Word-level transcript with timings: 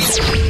Bye. 0.00 0.49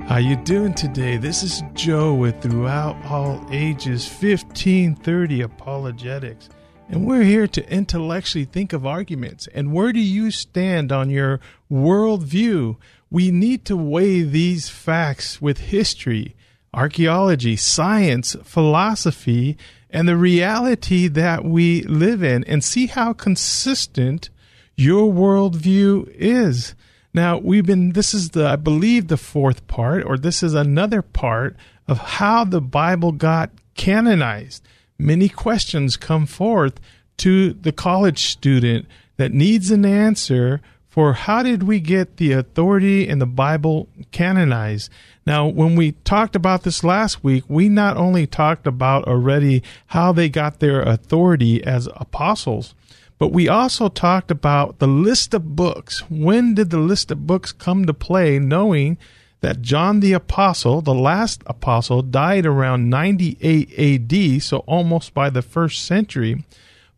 How 0.08 0.18
you 0.18 0.34
doing 0.34 0.74
today? 0.74 1.16
This 1.16 1.44
is 1.44 1.62
Joe 1.74 2.12
with 2.12 2.42
Throughout 2.42 2.96
All 3.06 3.40
Ages 3.52 4.08
1530 4.08 5.42
Apologetics. 5.42 6.48
And 6.88 7.06
we're 7.06 7.22
here 7.22 7.46
to 7.46 7.72
intellectually 7.72 8.44
think 8.44 8.72
of 8.72 8.84
arguments. 8.84 9.48
And 9.54 9.72
where 9.72 9.92
do 9.92 10.00
you 10.00 10.30
stand 10.30 10.92
on 10.92 11.08
your 11.08 11.40
worldview? 11.70 12.76
We 13.10 13.30
need 13.30 13.64
to 13.66 13.76
weigh 13.76 14.22
these 14.22 14.68
facts 14.68 15.40
with 15.40 15.58
history, 15.58 16.34
archaeology, 16.74 17.56
science, 17.56 18.36
philosophy, 18.42 19.56
and 19.90 20.08
the 20.08 20.16
reality 20.16 21.08
that 21.08 21.44
we 21.44 21.82
live 21.82 22.22
in 22.22 22.44
and 22.44 22.64
see 22.64 22.86
how 22.86 23.12
consistent 23.12 24.30
your 24.76 25.12
worldview 25.12 26.10
is. 26.14 26.74
Now, 27.14 27.38
we've 27.38 27.66
been, 27.66 27.92
this 27.92 28.14
is 28.14 28.30
the, 28.30 28.46
I 28.46 28.56
believe, 28.56 29.08
the 29.08 29.18
fourth 29.18 29.66
part, 29.66 30.04
or 30.04 30.16
this 30.16 30.42
is 30.42 30.54
another 30.54 31.02
part 31.02 31.56
of 31.86 31.98
how 31.98 32.44
the 32.44 32.62
Bible 32.62 33.12
got 33.12 33.50
canonized 33.74 34.66
many 34.98 35.28
questions 35.28 35.96
come 35.96 36.26
forth 36.26 36.80
to 37.18 37.52
the 37.52 37.72
college 37.72 38.26
student 38.26 38.86
that 39.16 39.32
needs 39.32 39.70
an 39.70 39.84
answer 39.84 40.60
for 40.88 41.14
how 41.14 41.42
did 41.42 41.62
we 41.62 41.80
get 41.80 42.18
the 42.18 42.32
authority 42.32 43.08
in 43.08 43.18
the 43.18 43.26
Bible 43.26 43.88
canonized? 44.10 44.90
Now, 45.26 45.46
when 45.46 45.74
we 45.74 45.92
talked 45.92 46.36
about 46.36 46.64
this 46.64 46.84
last 46.84 47.24
week, 47.24 47.44
we 47.48 47.70
not 47.70 47.96
only 47.96 48.26
talked 48.26 48.66
about 48.66 49.04
already 49.04 49.62
how 49.86 50.12
they 50.12 50.28
got 50.28 50.60
their 50.60 50.82
authority 50.82 51.64
as 51.64 51.88
apostles, 51.96 52.74
but 53.18 53.32
we 53.32 53.48
also 53.48 53.88
talked 53.88 54.30
about 54.30 54.80
the 54.80 54.86
list 54.86 55.32
of 55.32 55.56
books. 55.56 56.00
When 56.10 56.54
did 56.54 56.68
the 56.68 56.78
list 56.78 57.10
of 57.10 57.26
books 57.26 57.52
come 57.52 57.86
to 57.86 57.94
play, 57.94 58.38
knowing 58.38 58.98
that 59.42 59.60
John 59.60 60.00
the 60.00 60.12
Apostle, 60.12 60.80
the 60.80 60.94
last 60.94 61.42
apostle, 61.46 62.00
died 62.00 62.46
around 62.46 62.88
98 62.88 63.78
AD, 63.78 64.42
so 64.42 64.58
almost 64.58 65.12
by 65.12 65.30
the 65.30 65.42
first 65.42 65.84
century. 65.84 66.44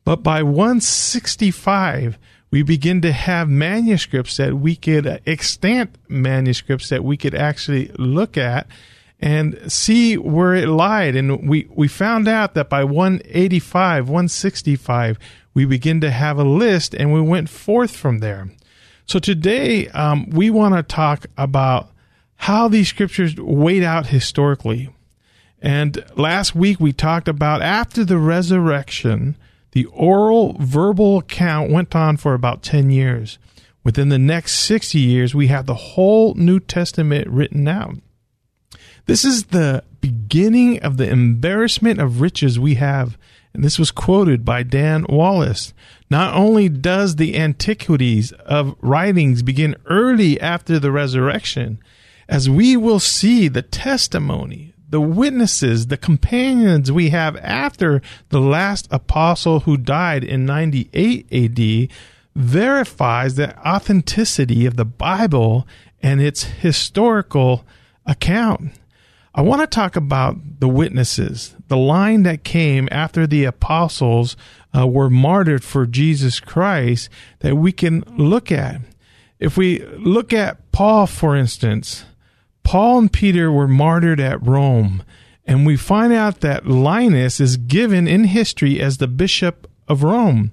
But 0.05 0.23
by 0.23 0.43
165, 0.43 2.19
we 2.51 2.63
begin 2.63 3.01
to 3.01 3.13
have 3.13 3.49
manuscripts 3.49 4.37
that 4.37 4.55
we 4.55 4.77
could, 4.77 5.07
uh, 5.07 5.19
extant 5.27 5.97
manuscripts 6.07 6.91
that 6.91 7.03
we 7.03 7.17
could 7.17 7.35
actually 7.35 7.91
look 7.99 8.37
at 8.37 8.67
and 9.19 9.73
see 9.73 10.19
where 10.19 10.55
it 10.55 10.69
lied. 10.69 11.17
And 11.17 11.49
we, 11.49 11.67
we 11.71 11.89
found 11.89 12.29
out 12.29 12.53
that 12.55 12.69
by 12.69 12.85
185, 12.85 14.09
165, 14.09 15.19
we 15.55 15.65
begin 15.65 16.03
to 16.03 16.11
have 16.11 16.39
a 16.39 16.45
list 16.45 16.95
and 16.95 17.11
we 17.11 17.23
went 17.23 17.49
forth 17.49 17.97
from 17.97 18.19
there. 18.19 18.51
So 19.07 19.19
today, 19.19 19.89
um, 19.89 20.29
we 20.29 20.51
want 20.51 20.75
to 20.75 20.83
talk 20.83 21.27
about 21.39 21.94
how 22.45 22.69
these 22.69 22.89
scriptures 22.89 23.35
weighed 23.37 23.83
out 23.83 24.09
historically. 24.09 24.91
And 25.63 26.05
last 26.15 26.55
week 26.55 26.79
we 26.79 26.93
talked 26.93 27.27
about 27.27 27.63
after 27.63 28.05
the 28.05 28.19
resurrection, 28.19 29.39
the 29.73 29.87
oral 29.87 30.55
verbal 30.61 31.17
account 31.17 31.71
went 31.71 31.97
on 31.97 32.19
for 32.19 32.35
about 32.35 32.63
10 32.63 32.91
years. 32.91 33.39
Within 33.83 34.11
the 34.11 34.19
next 34.19 34.57
60 34.59 34.99
years, 34.99 35.35
we 35.35 35.47
have 35.47 35.65
the 35.65 35.75
whole 35.75 36.35
New 36.35 36.61
Testament 36.61 37.29
written 37.29 37.67
out. 37.67 37.95
This 39.07 39.25
is 39.25 39.45
the 39.45 39.83
beginning 40.03 40.81
of 40.81 40.99
the 40.99 41.09
embarrassment 41.09 41.99
of 41.99 42.21
riches 42.21 42.59
we 42.59 42.75
have. 42.75 43.17
And 43.55 43.65
this 43.65 43.79
was 43.79 43.91
quoted 43.91 44.45
by 44.45 44.65
Dan 44.65 45.07
Wallace. 45.09 45.73
Not 46.11 46.35
only 46.35 46.69
does 46.69 47.17
the 47.17 47.39
antiquities 47.39 48.33
of 48.33 48.77
writings 48.83 49.43
begin 49.43 49.77
early 49.87 50.39
after 50.39 50.79
the 50.79 50.93
resurrection, 50.93 51.79
as 52.29 52.49
we 52.49 52.77
will 52.77 53.01
see 53.01 53.49
the 53.49 53.63
testimony, 53.63 54.75
the 54.89 55.01
witnesses, 55.01 55.89
the 55.89 55.97
companions 55.97 56.93
we 56.93 57.11
have 57.11 57.37
after 57.39 58.01
the 58.29 58.41
last 58.41 58.87
apostle 58.91 59.61
who 59.61 59.77
died 59.77 60.23
in 60.23 60.47
98 60.47 61.27
AD 61.33 61.89
verifies 62.37 63.35
the 63.35 63.57
authenticity 63.67 64.67
of 64.67 64.77
the 64.77 64.85
Bible 64.85 65.67
and 66.03 66.21
its 66.21 66.45
historical 66.45 67.65
account. 68.07 68.73
I 69.35 69.43
want 69.43 69.63
to 69.63 69.67
talk 69.67 69.97
about 69.97 70.61
the 70.61 70.69
witnesses, 70.69 71.57
the 71.67 71.77
line 71.77 72.23
that 72.23 72.45
came 72.45 72.89
after 72.93 73.27
the 73.27 73.45
apostles 73.45 74.37
uh, 74.77 74.87
were 74.87 75.11
martyred 75.11 75.65
for 75.65 75.87
Jesus 75.87 76.39
Christ 76.39 77.09
that 77.41 77.57
we 77.57 77.73
can 77.73 78.05
look 78.17 78.53
at. 78.53 78.81
If 79.41 79.57
we 79.57 79.85
look 79.85 80.33
at 80.33 80.71
Paul, 80.71 81.07
for 81.07 81.35
instance, 81.35 82.05
Paul 82.65 82.99
and 82.99 83.13
Peter 83.13 83.53
were 83.53 83.69
martyred 83.69 84.19
at 84.19 84.45
Rome, 84.45 85.05
and 85.45 85.65
we 85.65 85.77
find 85.77 86.13
out 86.13 86.41
that 86.41 86.67
Linus 86.67 87.39
is 87.39 87.57
given 87.57 88.09
in 88.09 88.25
history 88.25 88.81
as 88.81 88.99
the 88.99 89.07
bishop 89.07 89.71
of 89.87 90.03
Rome. 90.03 90.51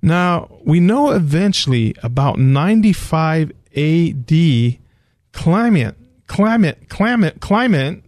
Now, 0.00 0.58
we 0.62 0.80
know 0.80 1.10
eventually 1.10 1.94
about 2.02 2.38
95 2.38 3.52
AD, 3.74 4.78
Clement, 5.32 5.96
Clement, 6.26 6.88
Clement, 6.88 7.40
Clement, 7.40 8.04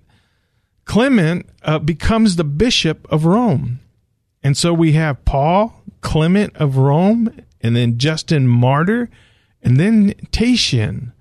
Clement 0.85 1.49
uh, 1.63 1.79
becomes 1.79 2.37
the 2.37 2.45
bishop 2.45 3.11
of 3.11 3.25
Rome. 3.25 3.81
And 4.43 4.57
so 4.57 4.73
we 4.73 4.93
have 4.93 5.25
Paul, 5.25 5.83
Clement 6.03 6.55
of 6.57 6.77
Rome, 6.77 7.35
and 7.61 7.75
then 7.75 7.99
Justin 7.99 8.47
Martyr, 8.47 9.11
and 9.63 9.79
then 9.79 10.15
Tatian. 10.31 11.13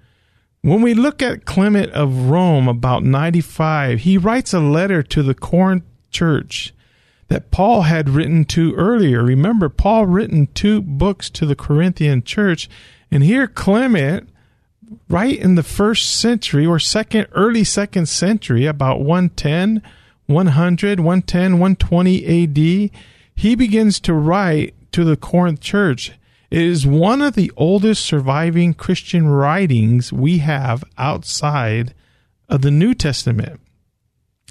When 0.65 0.81
we 0.81 0.95
look 0.95 1.21
at 1.21 1.45
Clement 1.45 1.91
of 1.91 2.31
Rome 2.31 2.67
about 2.67 3.03
95, 3.03 3.99
he 3.99 4.17
writes 4.17 4.51
a 4.51 4.59
letter 4.59 5.03
to 5.03 5.21
the 5.21 5.35
Corinth 5.35 5.83
church 6.09 6.73
that 7.27 7.51
Paul 7.51 7.83
had 7.83 8.09
written 8.09 8.45
to 8.45 8.73
earlier. 8.73 9.21
Remember, 9.23 9.69
Paul 9.69 10.07
written 10.07 10.47
two 10.55 10.81
books 10.81 11.29
to 11.29 11.45
the 11.45 11.55
Corinthian 11.55 12.23
church, 12.23 12.67
and 13.11 13.21
here 13.21 13.45
Clement, 13.45 14.27
right 15.07 15.37
in 15.37 15.53
the 15.53 15.61
first 15.61 16.15
century 16.15 16.65
or 16.65 16.79
second, 16.79 17.27
early 17.33 17.63
second 17.63 18.07
century, 18.07 18.65
about 18.65 19.01
110, 19.01 19.83
100, 20.25 20.99
110, 20.99 21.59
120 21.59 22.43
AD, 22.43 22.91
he 23.35 23.55
begins 23.55 23.99
to 23.99 24.15
write 24.15 24.73
to 24.93 25.03
the 25.03 25.15
Corinth 25.15 25.59
church 25.59 26.13
it 26.51 26.61
is 26.61 26.85
one 26.85 27.21
of 27.21 27.35
the 27.35 27.51
oldest 27.57 28.05
surviving 28.05 28.73
Christian 28.73 29.27
writings 29.27 30.13
we 30.13 30.39
have 30.39 30.83
outside 30.97 31.93
of 32.49 32.61
the 32.61 32.71
New 32.71 32.93
Testament. 32.93 33.59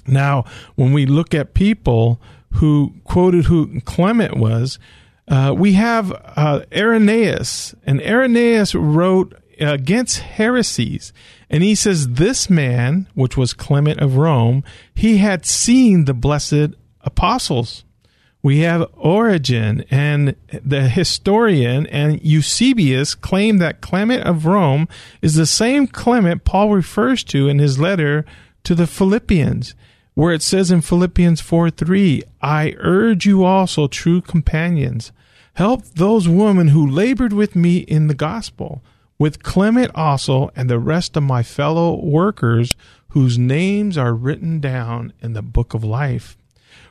Now, 0.07 0.45
when 0.75 0.93
we 0.93 1.05
look 1.05 1.33
at 1.33 1.53
people 1.53 2.21
who 2.53 2.93
quoted 3.03 3.45
who 3.45 3.81
Clement 3.81 4.37
was, 4.37 4.77
uh, 5.27 5.53
we 5.57 5.73
have 5.73 6.11
uh, 6.11 6.61
Irenaeus, 6.75 7.73
and 7.85 8.01
Irenaeus 8.01 8.75
wrote 8.75 9.33
against 9.59 10.19
heresies. 10.19 11.13
And 11.49 11.63
he 11.63 11.75
says, 11.75 12.09
This 12.09 12.49
man, 12.49 13.07
which 13.13 13.37
was 13.37 13.53
Clement 13.53 13.99
of 13.99 14.17
Rome, 14.17 14.63
he 14.93 15.17
had 15.17 15.45
seen 15.45 16.05
the 16.05 16.13
blessed 16.13 16.75
apostles 17.01 17.83
we 18.45 18.59
have 18.59 18.87
Origen 18.93 19.83
and 19.89 20.35
the 20.63 20.87
historian 20.87 21.87
and 21.87 22.21
Eusebius 22.21 23.15
claim 23.15 23.57
that 23.57 23.81
Clement 23.81 24.21
of 24.21 24.45
Rome 24.45 24.87
is 25.19 25.33
the 25.33 25.47
same 25.47 25.87
Clement 25.87 26.43
Paul 26.43 26.69
refers 26.69 27.23
to 27.23 27.47
in 27.47 27.57
his 27.57 27.79
letter 27.79 28.23
to 28.63 28.75
the 28.75 28.85
Philippians, 28.85 29.73
where 30.13 30.31
it 30.31 30.43
says 30.43 30.69
in 30.69 30.81
Philippians 30.81 31.41
4 31.41 31.71
3, 31.71 32.21
I 32.39 32.75
urge 32.77 33.25
you 33.25 33.43
also, 33.43 33.87
true 33.87 34.21
companions, 34.21 35.11
help 35.55 35.83
those 35.83 36.29
women 36.29 36.67
who 36.67 36.87
labored 36.87 37.33
with 37.33 37.55
me 37.55 37.77
in 37.77 38.05
the 38.05 38.13
gospel, 38.13 38.83
with 39.17 39.41
Clement 39.41 39.89
also 39.95 40.51
and 40.55 40.69
the 40.69 40.77
rest 40.77 41.17
of 41.17 41.23
my 41.23 41.41
fellow 41.41 41.99
workers 41.99 42.75
whose 43.07 43.39
names 43.39 43.97
are 43.97 44.13
written 44.13 44.59
down 44.59 45.13
in 45.19 45.33
the 45.33 45.41
book 45.41 45.73
of 45.73 45.83
life. 45.83 46.37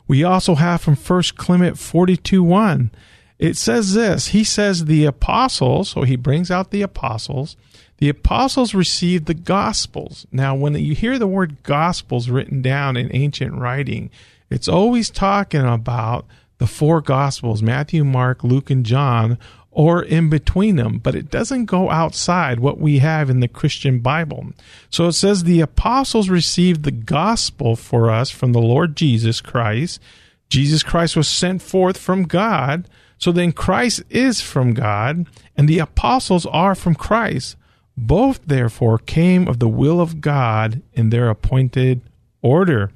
We 0.07 0.25
also 0.25 0.55
have 0.57 0.81
from 0.81 0.97
1 0.97 1.23
Clement 1.37 1.79
42 1.79 2.43
1. 2.43 2.91
It 3.39 3.57
says 3.57 3.95
this 3.95 4.29
He 4.29 4.45
says, 4.45 4.85
The 4.85 5.05
apostles, 5.05 5.91
so 5.91 6.03
he 6.03 6.17
brings 6.17 6.51
out 6.51 6.71
the 6.71 6.83
apostles, 6.83 7.57
the 7.99 8.09
apostles 8.09 8.75
received 8.75 9.27
the 9.27 9.35
gospels. 9.35 10.27
Now, 10.33 10.55
when 10.55 10.75
you 10.75 10.95
hear 10.95 11.19
the 11.19 11.27
word 11.27 11.63
gospels 11.63 12.29
written 12.29 12.61
down 12.61 12.97
in 12.97 13.15
ancient 13.15 13.55
writing, 13.55 14.11
it's 14.51 14.69
always 14.69 15.11
talking 15.11 15.65
about 15.65 16.27
the 16.59 16.67
four 16.67 17.01
gospels 17.01 17.63
Matthew, 17.63 18.05
Mark, 18.05 18.45
Luke, 18.45 18.71
and 18.71 18.85
John, 18.85 19.39
or 19.75 20.05
in 20.05 20.31
between 20.31 20.77
them, 20.77 20.99
but 20.99 21.17
it 21.17 21.31
doesn't 21.31 21.65
go 21.65 21.91
outside 21.91 22.61
what 22.61 22.79
we 22.79 23.01
have 23.01 23.29
in 23.29 23.41
the 23.41 23.49
Christian 23.49 23.99
Bible. 23.99 24.53
So 24.89 25.09
it 25.09 25.13
says 25.13 25.43
the 25.43 25.61
apostles 25.61 26.29
received 26.29 26.85
the 26.85 26.93
gospel 26.93 27.75
for 27.75 28.09
us 28.09 28.31
from 28.31 28.53
the 28.53 28.61
Lord 28.61 28.97
Jesus 28.97 29.41
Christ. 29.41 30.01
Jesus 30.49 30.85
Christ 30.85 31.17
was 31.17 31.29
sent 31.29 31.61
forth 31.61 31.99
from 31.99 32.23
God. 32.23 32.89
So 33.19 33.33
then 33.33 33.51
Christ 33.51 34.03
is 34.11 34.41
from 34.41 34.75
God, 34.75 35.27
and 35.57 35.69
the 35.69 35.81
apostles 35.81 36.47
are 36.47 36.77
from 36.77 36.95
Christ. 36.95 37.57
Both, 37.97 38.41
therefore, 38.47 38.99
came 38.99 39.49
of 39.49 39.59
the 39.59 39.69
will 39.69 40.01
of 40.01 40.21
God 40.21 40.83
in 40.93 41.11
their 41.11 41.29
appointed 41.29 42.01
order. 42.43 42.93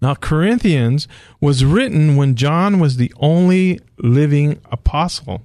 Now, 0.00 0.16
Corinthians 0.16 1.06
was 1.40 1.64
written 1.64 2.16
when 2.16 2.34
John 2.34 2.80
was 2.80 2.96
the 2.96 3.12
only 3.18 3.78
living 3.98 4.60
apostle. 4.72 5.42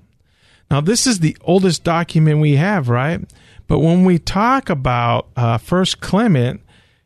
Now, 0.70 0.82
this 0.82 1.08
is 1.08 1.20
the 1.20 1.38
oldest 1.42 1.84
document 1.84 2.40
we 2.40 2.56
have, 2.56 2.90
right? 2.90 3.22
But 3.68 3.80
when 3.80 4.06
we 4.06 4.20
talk 4.20 4.70
about 4.70 5.28
uh, 5.36 5.58
First 5.58 6.02
Clement, 6.02 6.62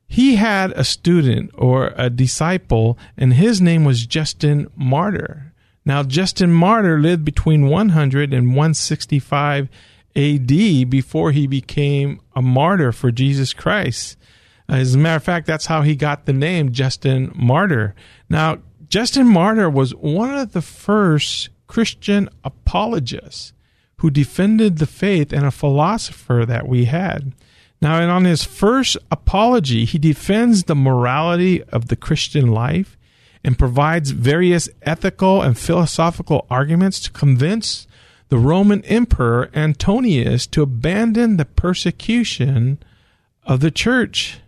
he 0.07 0.35
had 0.35 0.71
a 0.71 0.83
student 0.83 1.51
or 1.53 1.93
a 1.95 2.09
disciple, 2.09 2.97
and 3.17 3.33
his 3.33 3.61
name 3.61 3.85
was 3.85 4.05
Justin 4.05 4.67
Martyr. 4.75 5.53
Now, 5.85 6.03
Justin 6.03 6.51
Martyr 6.51 6.99
lived 6.99 7.25
between 7.25 7.67
100 7.67 8.33
and 8.33 8.49
165 8.49 9.69
AD 10.15 10.47
before 10.89 11.31
he 11.31 11.47
became 11.47 12.19
a 12.35 12.41
martyr 12.41 12.91
for 12.91 13.11
Jesus 13.11 13.53
Christ. 13.53 14.17
As 14.67 14.95
a 14.95 14.97
matter 14.97 15.17
of 15.17 15.23
fact, 15.23 15.47
that's 15.47 15.65
how 15.65 15.81
he 15.81 15.95
got 15.95 16.25
the 16.25 16.33
name 16.33 16.71
Justin 16.71 17.31
Martyr. 17.35 17.95
Now, 18.29 18.59
Justin 18.87 19.27
Martyr 19.27 19.69
was 19.69 19.95
one 19.95 20.37
of 20.37 20.51
the 20.51 20.61
first 20.61 21.49
Christian 21.71 22.27
apologist 22.43 23.53
who 23.99 24.09
defended 24.09 24.77
the 24.77 24.85
faith 24.85 25.31
and 25.31 25.45
a 25.45 25.51
philosopher 25.51 26.43
that 26.45 26.67
we 26.67 26.83
had. 26.83 27.31
Now, 27.81 28.01
and 28.01 28.11
on 28.11 28.25
his 28.25 28.43
first 28.43 28.97
apology, 29.09 29.85
he 29.85 29.97
defends 29.97 30.65
the 30.65 30.75
morality 30.75 31.63
of 31.63 31.87
the 31.87 31.95
Christian 31.95 32.47
life 32.51 32.97
and 33.41 33.57
provides 33.57 34.11
various 34.11 34.67
ethical 34.81 35.41
and 35.41 35.57
philosophical 35.57 36.45
arguments 36.49 36.99
to 36.99 37.11
convince 37.11 37.87
the 38.27 38.37
Roman 38.37 38.83
Emperor 38.83 39.49
Antonius 39.55 40.47
to 40.47 40.63
abandon 40.63 41.37
the 41.37 41.45
persecution 41.45 42.79
of 43.45 43.61
the 43.61 43.71
church. 43.71 44.41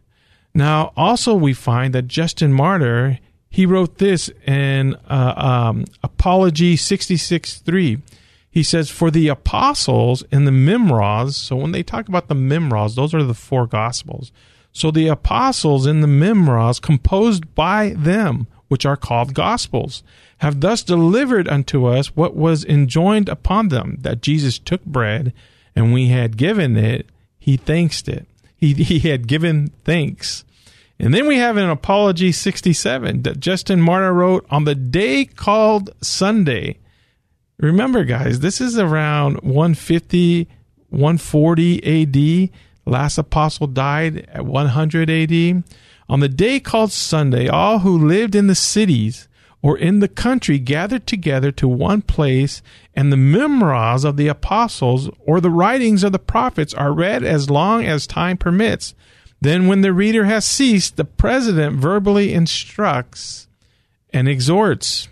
Now, 0.54 0.92
also, 0.98 1.34
we 1.36 1.54
find 1.54 1.96
that 1.96 2.10
Justin 2.10 2.52
Martyr 2.52 3.20
he 3.54 3.68
wrote 3.68 4.00
this 4.00 4.32
in 4.48 4.96
uh, 5.08 5.34
um, 5.38 5.86
Apology 6.02 6.76
66 6.76 7.60
3. 7.60 8.02
He 8.50 8.64
says, 8.64 8.90
For 8.90 9.12
the 9.12 9.28
apostles 9.28 10.24
in 10.32 10.46
the 10.46 10.52
Memoirs, 10.52 11.38
so 11.38 11.58
when 11.58 11.72
they 11.72 11.84
talk 11.84 12.08
about 12.08 12.30
the 12.30 12.36
Memoirs, 12.36 12.96
those 12.96 13.14
are 13.14 13.22
the 13.22 13.36
four 13.36 13.68
gospels. 13.68 14.32
So 14.72 14.90
the 14.90 15.08
apostles 15.08 15.86
in 15.86 16.02
the 16.02 16.08
Memras, 16.08 16.82
composed 16.82 17.54
by 17.54 17.90
them, 17.96 18.48
which 18.70 18.88
are 18.88 18.98
called 18.98 19.36
gospels, 19.36 20.02
have 20.40 20.62
thus 20.62 20.82
delivered 20.82 21.48
unto 21.48 21.86
us 21.86 22.16
what 22.16 22.36
was 22.36 22.66
enjoined 22.66 23.30
upon 23.30 23.68
them, 23.68 24.00
that 24.02 24.24
Jesus 24.24 24.58
took 24.58 24.84
bread, 24.84 25.32
and 25.76 25.94
we 25.94 26.08
had 26.08 26.38
given 26.38 26.76
it, 26.76 27.08
he 27.38 27.58
thanked 27.58 28.08
it. 28.08 28.26
He, 28.56 28.74
he 28.74 29.08
had 29.08 29.28
given 29.28 29.68
thanks 29.84 30.44
and 31.04 31.14
then 31.14 31.28
we 31.28 31.36
have 31.36 31.58
an 31.58 31.70
Apology 31.70 32.32
67 32.32 33.24
that 33.24 33.42
Justin 33.42 33.82
Martyr 33.82 34.14
wrote 34.14 34.46
on 34.50 34.64
the 34.64 34.74
day 34.74 35.26
called 35.26 35.90
Sunday. 36.02 36.80
Remember, 37.58 38.06
guys, 38.06 38.40
this 38.40 38.62
is 38.62 38.78
around 38.78 39.42
150, 39.42 40.48
140 40.92 42.48
AD. 42.48 42.50
Last 42.86 43.18
apostle 43.18 43.68
died 43.68 44.30
at 44.32 44.46
100 44.46 45.10
AD. 45.10 45.64
On 46.08 46.22
the 46.22 46.30
day 46.30 46.62
called 46.62 46.94
Sunday, 46.94 47.50
all 47.50 47.80
who 47.80 48.08
lived 48.08 48.34
in 48.34 48.48
the 48.48 48.56
cities 48.56 49.28
or 49.62 49.78
in 49.78 50.00
the 50.00 50.08
country 50.08 50.58
gathered 50.58 51.06
together 51.06 51.52
to 51.52 51.68
one 51.68 52.02
place, 52.02 52.62
and 52.96 53.12
the 53.12 53.18
memoirs 53.18 54.06
of 54.06 54.16
the 54.16 54.30
apostles 54.30 55.10
or 55.20 55.42
the 55.42 55.50
writings 55.50 56.06
of 56.06 56.14
the 56.14 56.20
prophets 56.20 56.74
are 56.74 56.94
read 56.94 57.26
as 57.26 57.50
long 57.50 57.84
as 57.84 58.08
time 58.08 58.38
permits 58.38 58.96
then, 59.44 59.68
when 59.68 59.82
the 59.82 59.94
reader 59.94 60.26
has 60.26 60.46
ceased, 60.46 60.96
the 60.96 61.06
president 61.06 61.78
verbally 61.78 62.34
instructs 62.34 63.48
and 64.12 64.28
exhorts. 64.28 65.10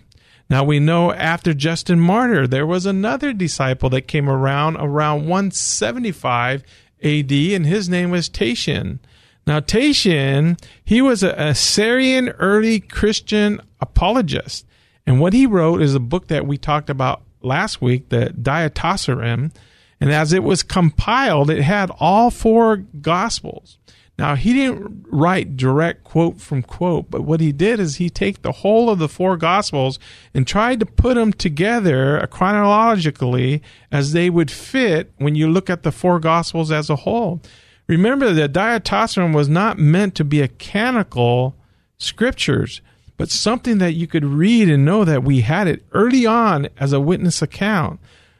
Now 0.48 0.64
we 0.64 0.80
know 0.80 1.12
after 1.12 1.54
Justin 1.54 1.98
Martyr, 2.00 2.46
there 2.46 2.66
was 2.66 2.84
another 2.84 3.32
disciple 3.32 3.88
that 3.90 4.02
came 4.02 4.28
around 4.28 4.76
around 4.76 5.26
175 5.26 6.62
AD, 7.02 7.32
and 7.32 7.66
his 7.66 7.88
name 7.88 8.10
was 8.10 8.28
Tatian. 8.28 9.00
Now, 9.46 9.60
Tatian, 9.60 10.56
he 10.84 11.02
was 11.02 11.22
a, 11.22 11.54
Syrian 11.54 12.28
early 12.30 12.80
Christian 12.80 13.60
apologist. 13.80 14.66
And 15.06 15.20
what 15.20 15.32
he 15.32 15.46
wrote 15.46 15.82
is 15.82 15.94
a 15.94 16.00
book 16.00 16.28
that 16.28 16.46
we 16.46 16.58
talked 16.58 16.90
about 16.90 17.22
last 17.40 17.82
week, 17.82 18.08
the 18.08 18.32
Diatessaron. 18.40 19.52
And 20.00 20.12
as 20.12 20.32
it 20.32 20.44
was 20.44 20.62
compiled, 20.62 21.50
it 21.50 21.62
had 21.62 21.90
all 21.98 22.30
four 22.30 22.76
gospels. 22.76 23.78
Now, 24.22 24.36
he 24.36 24.52
didn't 24.52 25.04
write 25.10 25.56
direct 25.56 26.04
quote 26.04 26.40
from 26.40 26.62
quote, 26.62 27.10
but 27.10 27.22
what 27.22 27.40
he 27.40 27.50
did 27.50 27.80
is 27.80 27.96
he 27.96 28.08
take 28.08 28.42
the 28.42 28.52
whole 28.52 28.88
of 28.88 29.00
the 29.00 29.08
four 29.08 29.36
gospels 29.36 29.98
and 30.32 30.46
tried 30.46 30.78
to 30.78 30.86
put 30.86 31.16
them 31.16 31.32
together 31.32 32.24
chronologically 32.30 33.64
as 33.90 34.12
they 34.12 34.30
would 34.30 34.48
fit 34.48 35.10
when 35.16 35.34
you 35.34 35.50
look 35.50 35.68
at 35.68 35.82
the 35.82 35.90
four 35.90 36.20
gospels 36.20 36.70
as 36.70 36.88
a 36.88 37.02
whole. 37.02 37.42
Remember 37.88 38.32
that 38.32 38.52
Diatessaron 38.52 39.34
was 39.34 39.48
not 39.48 39.80
meant 39.80 40.14
to 40.14 40.24
be 40.24 40.40
a 40.40 40.46
canonical 40.46 41.56
scriptures, 41.98 42.80
but 43.16 43.28
something 43.28 43.78
that 43.78 43.94
you 43.94 44.06
could 44.06 44.24
read 44.24 44.70
and 44.70 44.84
know 44.84 45.04
that 45.04 45.24
we 45.24 45.40
had 45.40 45.66
it 45.66 45.84
early 45.90 46.26
on 46.26 46.68
as 46.78 46.92
a 46.92 47.00
witness 47.00 47.42
account. 47.42 47.98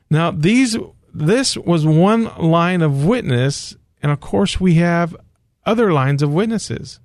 Now, 0.08 0.30
these 0.30 0.78
this 1.12 1.56
was 1.56 1.84
one 1.84 2.26
line 2.38 2.82
of 2.82 3.04
witness, 3.04 3.76
and 4.00 4.12
of 4.12 4.20
course 4.20 4.60
we 4.60 4.74
have 4.74 5.16
other 5.64 5.92
lines 5.92 6.22
of 6.22 6.32
witnesses. 6.32 7.00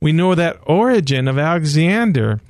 We 0.00 0.12
know 0.12 0.34
that 0.34 0.58
Origen 0.66 1.28
of 1.28 1.38
Alexander, 1.38 2.40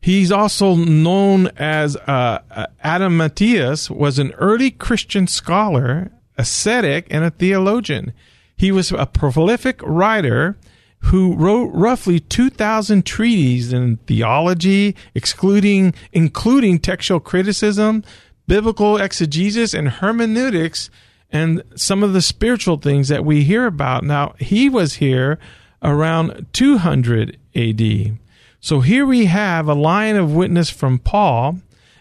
he's 0.00 0.30
also 0.30 0.74
known 0.74 1.48
as 1.56 1.96
uh, 1.96 2.40
uh 2.50 2.66
Adamantius, 2.84 3.90
was 3.90 4.18
an 4.18 4.32
early 4.32 4.70
Christian 4.70 5.26
scholar, 5.26 6.10
ascetic, 6.36 7.06
and 7.10 7.24
a 7.24 7.30
theologian. 7.30 8.12
He 8.56 8.70
was 8.70 8.92
a 8.92 9.06
prolific 9.06 9.80
writer 9.82 10.56
who 11.00 11.34
wrote 11.34 11.70
roughly 11.72 12.18
2,000 12.18 13.04
treatises 13.04 13.72
in 13.72 13.96
theology, 14.06 14.96
excluding, 15.14 15.94
including 16.12 16.78
textual 16.78 17.20
criticism, 17.20 18.02
biblical 18.46 18.96
exegesis, 18.96 19.74
and 19.74 19.88
hermeneutics 19.88 20.90
and 21.30 21.62
some 21.74 22.02
of 22.02 22.12
the 22.12 22.22
spiritual 22.22 22.76
things 22.76 23.08
that 23.08 23.24
we 23.24 23.42
hear 23.42 23.66
about. 23.66 24.04
Now, 24.04 24.34
he 24.38 24.68
was 24.68 24.94
here 24.94 25.38
around 25.82 26.46
200 26.52 27.38
AD. 27.54 28.18
So 28.60 28.80
here 28.80 29.06
we 29.06 29.26
have 29.26 29.68
a 29.68 29.74
line 29.74 30.16
of 30.16 30.34
witness 30.34 30.70
from 30.70 30.98
Paul 30.98 31.58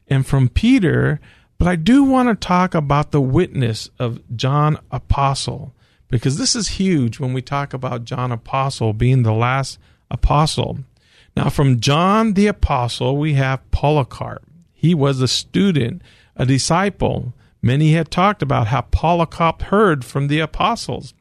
and 0.07 0.25
from 0.25 0.49
Peter, 0.49 1.19
but 1.57 1.67
I 1.67 1.75
do 1.75 2.03
want 2.03 2.29
to 2.29 2.47
talk 2.47 2.73
about 2.73 3.11
the 3.11 3.21
witness 3.21 3.89
of 3.99 4.19
John 4.35 4.79
Apostle 4.91 5.73
because 6.09 6.37
this 6.37 6.55
is 6.55 6.67
huge 6.69 7.19
when 7.19 7.33
we 7.33 7.41
talk 7.41 7.73
about 7.73 8.05
John 8.05 8.31
Apostle 8.31 8.93
being 8.93 9.23
the 9.23 9.33
last 9.33 9.79
apostle. 10.09 10.79
Now, 11.35 11.49
from 11.49 11.79
John 11.79 12.33
the 12.33 12.47
Apostle, 12.47 13.17
we 13.17 13.33
have 13.33 13.69
Polycarp. 13.71 14.43
He 14.73 14.95
was 14.95 15.19
a 15.19 15.27
student, 15.27 16.01
a 16.35 16.45
disciple 16.45 17.33
Many 17.65 17.93
had 17.93 18.11
talked 18.11 18.43
about 18.43 18.67
how 18.67 18.81
Polycarp 18.81 19.63
heard 19.63 20.05
from 20.05 20.27
the 20.27 20.39
apostles. 20.39 21.15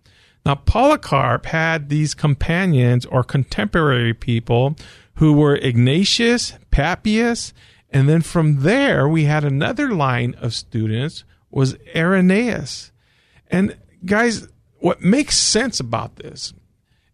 Now, 0.44 0.56
Polycarp 0.56 1.46
had 1.46 1.88
these 1.88 2.12
companions 2.12 3.06
or 3.06 3.24
contemporary 3.24 4.12
people 4.12 4.76
who 5.14 5.32
were 5.32 5.56
Ignatius, 5.56 6.52
Papias, 6.70 7.54
and 7.88 8.10
then 8.10 8.20
from 8.20 8.60
there 8.60 9.08
we 9.08 9.24
had 9.24 9.42
another 9.42 9.94
line 9.94 10.34
of 10.34 10.52
students 10.52 11.24
was 11.50 11.78
Irenaeus. 11.96 12.92
And 13.50 13.78
guys, 14.04 14.46
what 14.80 15.00
makes 15.00 15.38
sense 15.38 15.80
about 15.80 16.16
this 16.16 16.52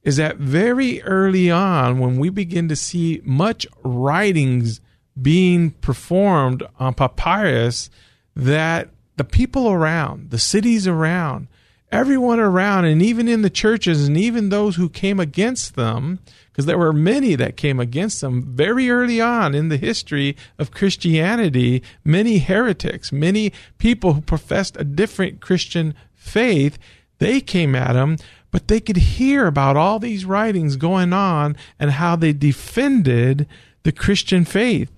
is 0.03 0.17
that 0.17 0.39
very 0.39 1.03
early 1.03 1.53
on 1.53 2.01
when 2.01 2.19
we 2.19 2.31
begin 2.31 2.69
to 2.69 2.75
see 2.75 3.21
much 3.23 3.65
writings 3.85 4.81
being 5.23 5.71
performed 5.71 6.65
on 6.81 6.95
papyrus 6.95 7.91
that 8.35 8.91
the 9.21 9.25
people 9.25 9.71
around, 9.71 10.31
the 10.31 10.39
cities 10.39 10.87
around, 10.87 11.47
everyone 11.93 12.41
around, 12.41 12.87
and 12.87 13.03
even 13.03 13.29
in 13.29 13.43
the 13.43 13.51
churches, 13.51 14.09
and 14.09 14.17
even 14.17 14.49
those 14.49 14.77
who 14.77 14.89
came 14.89 15.21
against 15.21 15.75
them, 15.75 16.21
because 16.51 16.65
there 16.65 16.79
were 16.79 16.91
many 16.91 17.35
that 17.35 17.59
came 17.59 17.79
against 17.79 18.23
them 18.23 18.43
very 18.43 18.89
early 18.89 19.21
on 19.21 19.55
in 19.55 19.69
the 19.69 19.77
history 19.77 20.39
of 20.59 20.71
Christianity, 20.71 21.83
many 22.03 22.39
heretics, 22.39 23.13
many 23.13 23.53
people 23.77 24.15
who 24.15 24.23
professed 24.23 24.75
a 24.79 24.85
different 24.85 25.43
Christian 25.43 25.95
faith, 26.15 26.79
they 27.19 27.43
came 27.43 27.75
at 27.75 27.97
him, 27.97 28.17
but 28.51 28.69
they 28.69 28.81
could 28.81 28.97
hear 28.97 29.47
about 29.47 29.77
all 29.77 29.99
these 29.99 30.25
writings 30.25 30.77
going 30.77 31.13
on 31.13 31.59
and 31.79 31.91
how 31.91 32.17
they 32.17 32.33
defended 32.33 33.47
the 33.83 33.93
Christian 33.93 34.47
faith. 34.47 34.91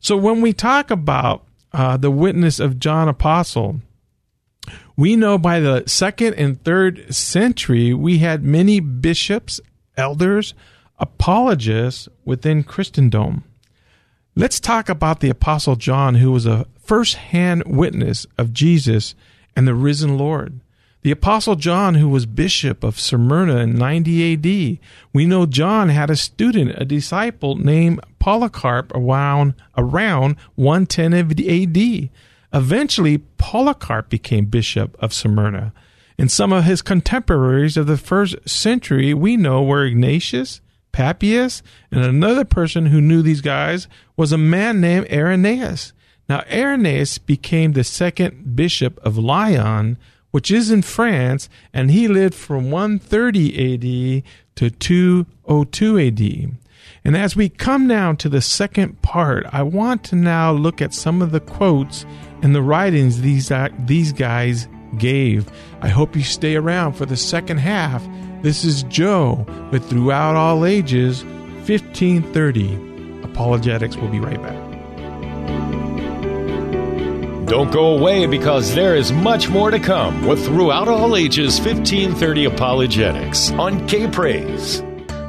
So 0.00 0.16
when 0.16 0.40
we 0.40 0.52
talk 0.52 0.90
about 0.90 1.44
uh, 1.72 1.96
the 1.96 2.10
witness 2.10 2.60
of 2.60 2.78
John 2.78 3.08
Apostle, 3.08 3.80
we 4.96 5.16
know 5.16 5.38
by 5.38 5.60
the 5.60 5.84
second 5.86 6.34
and 6.34 6.62
third 6.62 7.14
century 7.14 7.94
we 7.94 8.18
had 8.18 8.44
many 8.44 8.80
bishops, 8.80 9.60
elders, 9.96 10.54
apologists 10.98 12.08
within 12.24 12.62
Christendom. 12.62 13.44
Let's 14.36 14.60
talk 14.60 14.88
about 14.88 15.20
the 15.20 15.30
Apostle 15.30 15.76
John, 15.76 16.16
who 16.16 16.32
was 16.32 16.46
a 16.46 16.66
first 16.82 17.16
hand 17.16 17.64
witness 17.66 18.26
of 18.38 18.52
Jesus 18.52 19.14
and 19.56 19.66
the 19.66 19.74
risen 19.74 20.18
Lord. 20.18 20.60
The 21.02 21.10
Apostle 21.10 21.56
John, 21.56 21.94
who 21.94 22.10
was 22.10 22.26
bishop 22.26 22.84
of 22.84 23.00
Smyrna 23.00 23.58
in 23.58 23.74
90 23.76 24.34
AD, 24.34 24.78
we 25.14 25.24
know 25.24 25.46
John 25.46 25.88
had 25.88 26.10
a 26.10 26.16
student, 26.16 26.74
a 26.76 26.84
disciple 26.84 27.56
named 27.56 28.00
Polycarp 28.18 28.92
around, 28.94 29.54
around 29.78 30.36
110 30.56 31.14
AD. 31.14 32.10
Eventually, 32.52 33.18
Polycarp 33.38 34.10
became 34.10 34.44
bishop 34.44 34.94
of 35.00 35.14
Smyrna. 35.14 35.72
And 36.18 36.30
some 36.30 36.52
of 36.52 36.64
his 36.64 36.82
contemporaries 36.82 37.78
of 37.78 37.86
the 37.86 37.96
first 37.96 38.36
century 38.46 39.14
we 39.14 39.38
know 39.38 39.62
were 39.62 39.86
Ignatius, 39.86 40.60
Papias, 40.92 41.62
and 41.90 42.04
another 42.04 42.44
person 42.44 42.86
who 42.86 43.00
knew 43.00 43.22
these 43.22 43.40
guys 43.40 43.88
was 44.18 44.32
a 44.32 44.38
man 44.38 44.82
named 44.82 45.10
Irenaeus. 45.10 45.94
Now, 46.28 46.44
Irenaeus 46.52 47.16
became 47.16 47.72
the 47.72 47.84
second 47.84 48.54
bishop 48.54 48.98
of 48.98 49.16
Lyon, 49.16 49.96
which 50.30 50.50
is 50.50 50.70
in 50.70 50.82
France, 50.82 51.48
and 51.72 51.90
he 51.90 52.08
lived 52.08 52.34
from 52.34 52.70
130 52.70 53.74
AD 53.74 54.22
to 54.56 54.70
202 54.70 55.98
AD. 55.98 56.56
And 57.04 57.16
as 57.16 57.34
we 57.34 57.48
come 57.48 57.86
now 57.86 58.12
to 58.14 58.28
the 58.28 58.42
second 58.42 59.00
part, 59.02 59.46
I 59.52 59.62
want 59.62 60.04
to 60.04 60.16
now 60.16 60.52
look 60.52 60.82
at 60.82 60.94
some 60.94 61.22
of 61.22 61.32
the 61.32 61.40
quotes 61.40 62.04
and 62.42 62.54
the 62.54 62.62
writings 62.62 63.20
these, 63.20 63.50
uh, 63.50 63.68
these 63.86 64.12
guys 64.12 64.68
gave. 64.98 65.50
I 65.80 65.88
hope 65.88 66.16
you 66.16 66.22
stay 66.22 66.56
around 66.56 66.94
for 66.94 67.06
the 67.06 67.16
second 67.16 67.58
half. 67.58 68.06
This 68.42 68.64
is 68.64 68.82
Joe 68.84 69.46
with 69.70 69.88
Throughout 69.88 70.36
All 70.36 70.64
Ages 70.64 71.24
1530. 71.66 73.22
Apologetics. 73.22 73.96
We'll 73.96 74.10
be 74.10 74.20
right 74.20 74.42
back. 74.42 74.69
Don't 77.50 77.72
go 77.72 77.98
away 77.98 78.26
because 78.26 78.76
there 78.76 78.94
is 78.94 79.10
much 79.10 79.48
more 79.48 79.72
to 79.72 79.80
come 79.80 80.24
with 80.24 80.44
Throughout 80.44 80.86
All 80.86 81.16
Ages 81.16 81.58
1530 81.58 82.44
Apologetics 82.44 83.50
on 83.50 83.88
K 83.88 84.06
Praise. 84.06 84.84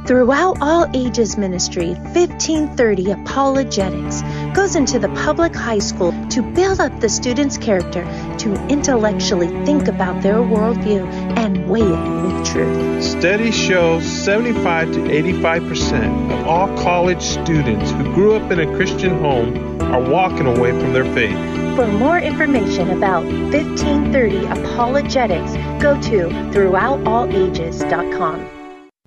Throughout 0.05 0.59
All 0.61 0.85
Ages 0.93 1.35
Ministry 1.35 1.95
1530 1.95 3.13
Apologetics 3.13 4.21
goes 4.53 4.75
into 4.75 4.99
the 4.99 5.09
public 5.25 5.55
high 5.55 5.79
school 5.79 6.11
to 6.29 6.43
build 6.43 6.79
up 6.79 6.99
the 6.99 7.09
student's 7.09 7.57
character 7.57 8.03
to 8.37 8.53
intellectually 8.67 9.47
think 9.65 9.87
about 9.87 10.21
their 10.21 10.41
worldview 10.41 11.03
and 11.39 11.67
weigh 11.67 11.81
it 11.81 12.21
with 12.21 12.45
truth. 12.45 13.03
Studies 13.03 13.55
show 13.55 13.99
75 13.99 14.91
to 14.91 15.11
85 15.11 15.67
percent 15.67 16.31
of 16.31 16.47
all 16.47 16.67
college 16.77 17.23
students 17.23 17.89
who 17.89 18.03
grew 18.13 18.35
up 18.35 18.51
in 18.51 18.59
a 18.59 18.75
Christian 18.75 19.17
home 19.17 19.70
are 19.93 20.01
walking 20.01 20.47
away 20.47 20.71
from 20.71 20.93
their 20.93 21.05
faith. 21.13 21.37
For 21.75 21.87
more 21.87 22.19
information 22.19 22.91
about 22.91 23.25
1530 23.25 24.45
Apologetics, 24.45 25.53
go 25.81 25.99
to 26.01 26.29
throughoutallages.com. 26.51 28.61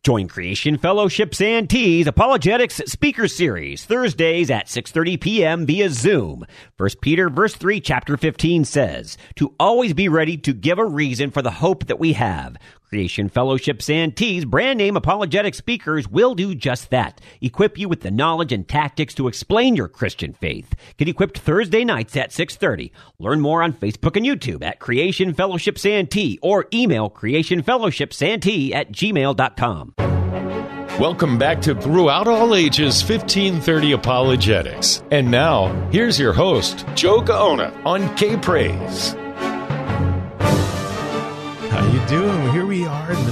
Join 0.05 0.29
Creation 0.29 0.77
Fellowship 0.77 1.35
Santee's 1.35 2.07
Apologetics 2.07 2.83
Speaker 2.87 3.27
Series 3.27 3.87
Thursdays 3.87 4.51
at 4.51 4.67
6:30 4.67 5.19
p.m. 5.19 5.65
via 5.65 5.89
Zoom. 5.89 6.45
1 6.77 6.91
Peter 7.01 7.31
verse 7.31 7.55
3 7.55 7.81
chapter 7.81 8.19
15 8.19 8.67
says, 8.67 9.17
"To 9.37 9.55
always 9.59 9.95
be 9.95 10.11
ready 10.11 10.37
to 10.37 10.53
give 10.53 10.79
a 10.79 10.85
reason 10.85 11.31
for 11.31 11.41
the 11.41 11.53
hope 11.53 11.87
that 11.87 11.99
we 11.99 12.13
have." 12.13 12.59
Creation 12.95 13.29
Fellowship 13.29 13.81
Santee's 13.81 14.45
brand 14.45 14.79
name 14.79 14.97
apologetic 14.97 15.57
speakers 15.57 16.07
will 16.07 16.37
do 16.37 16.55
just 16.55 16.91
that. 16.91 17.21
Equip 17.41 17.77
you 17.77 17.89
with 17.89 18.03
the 18.03 18.11
knowledge 18.13 18.53
and 18.53 18.69
tactics 18.69 19.15
to 19.15 19.27
explain 19.27 19.75
your 19.75 19.89
Christian 19.89 20.33
faith. 20.33 20.77
Get 20.97 21.09
equipped 21.09 21.39
Thursday 21.39 21.85
nights 21.85 22.17
at 22.17 22.31
6:30. 22.31 22.93
Learn 23.19 23.41
more 23.41 23.65
on 23.65 23.73
Facebook 23.73 24.17
and 24.17 24.25
YouTube 24.25 24.63
at 24.63 24.79
Creation 24.79 25.35
Fellowship 25.35 25.77
Santee 25.77 26.39
or 26.41 26.67
email 26.73 27.11
creationfellowshipsantee 27.11 28.73
at 28.73 28.93
gmail.com. 28.93 29.95
Welcome 31.01 31.37
back 31.37 31.61
to 31.63 31.75
Throughout 31.75 32.29
All 32.29 32.55
Ages 32.55 33.03
1530 33.03 33.91
Apologetics. 33.91 35.03
And 35.11 35.33
now, 35.33 35.67
here's 35.91 36.21
your 36.21 36.33
host, 36.33 36.87
Joe 36.95 37.21
Gaona 37.21 37.75
on 37.85 38.15
K 38.15 38.37
Praise. 38.37 39.17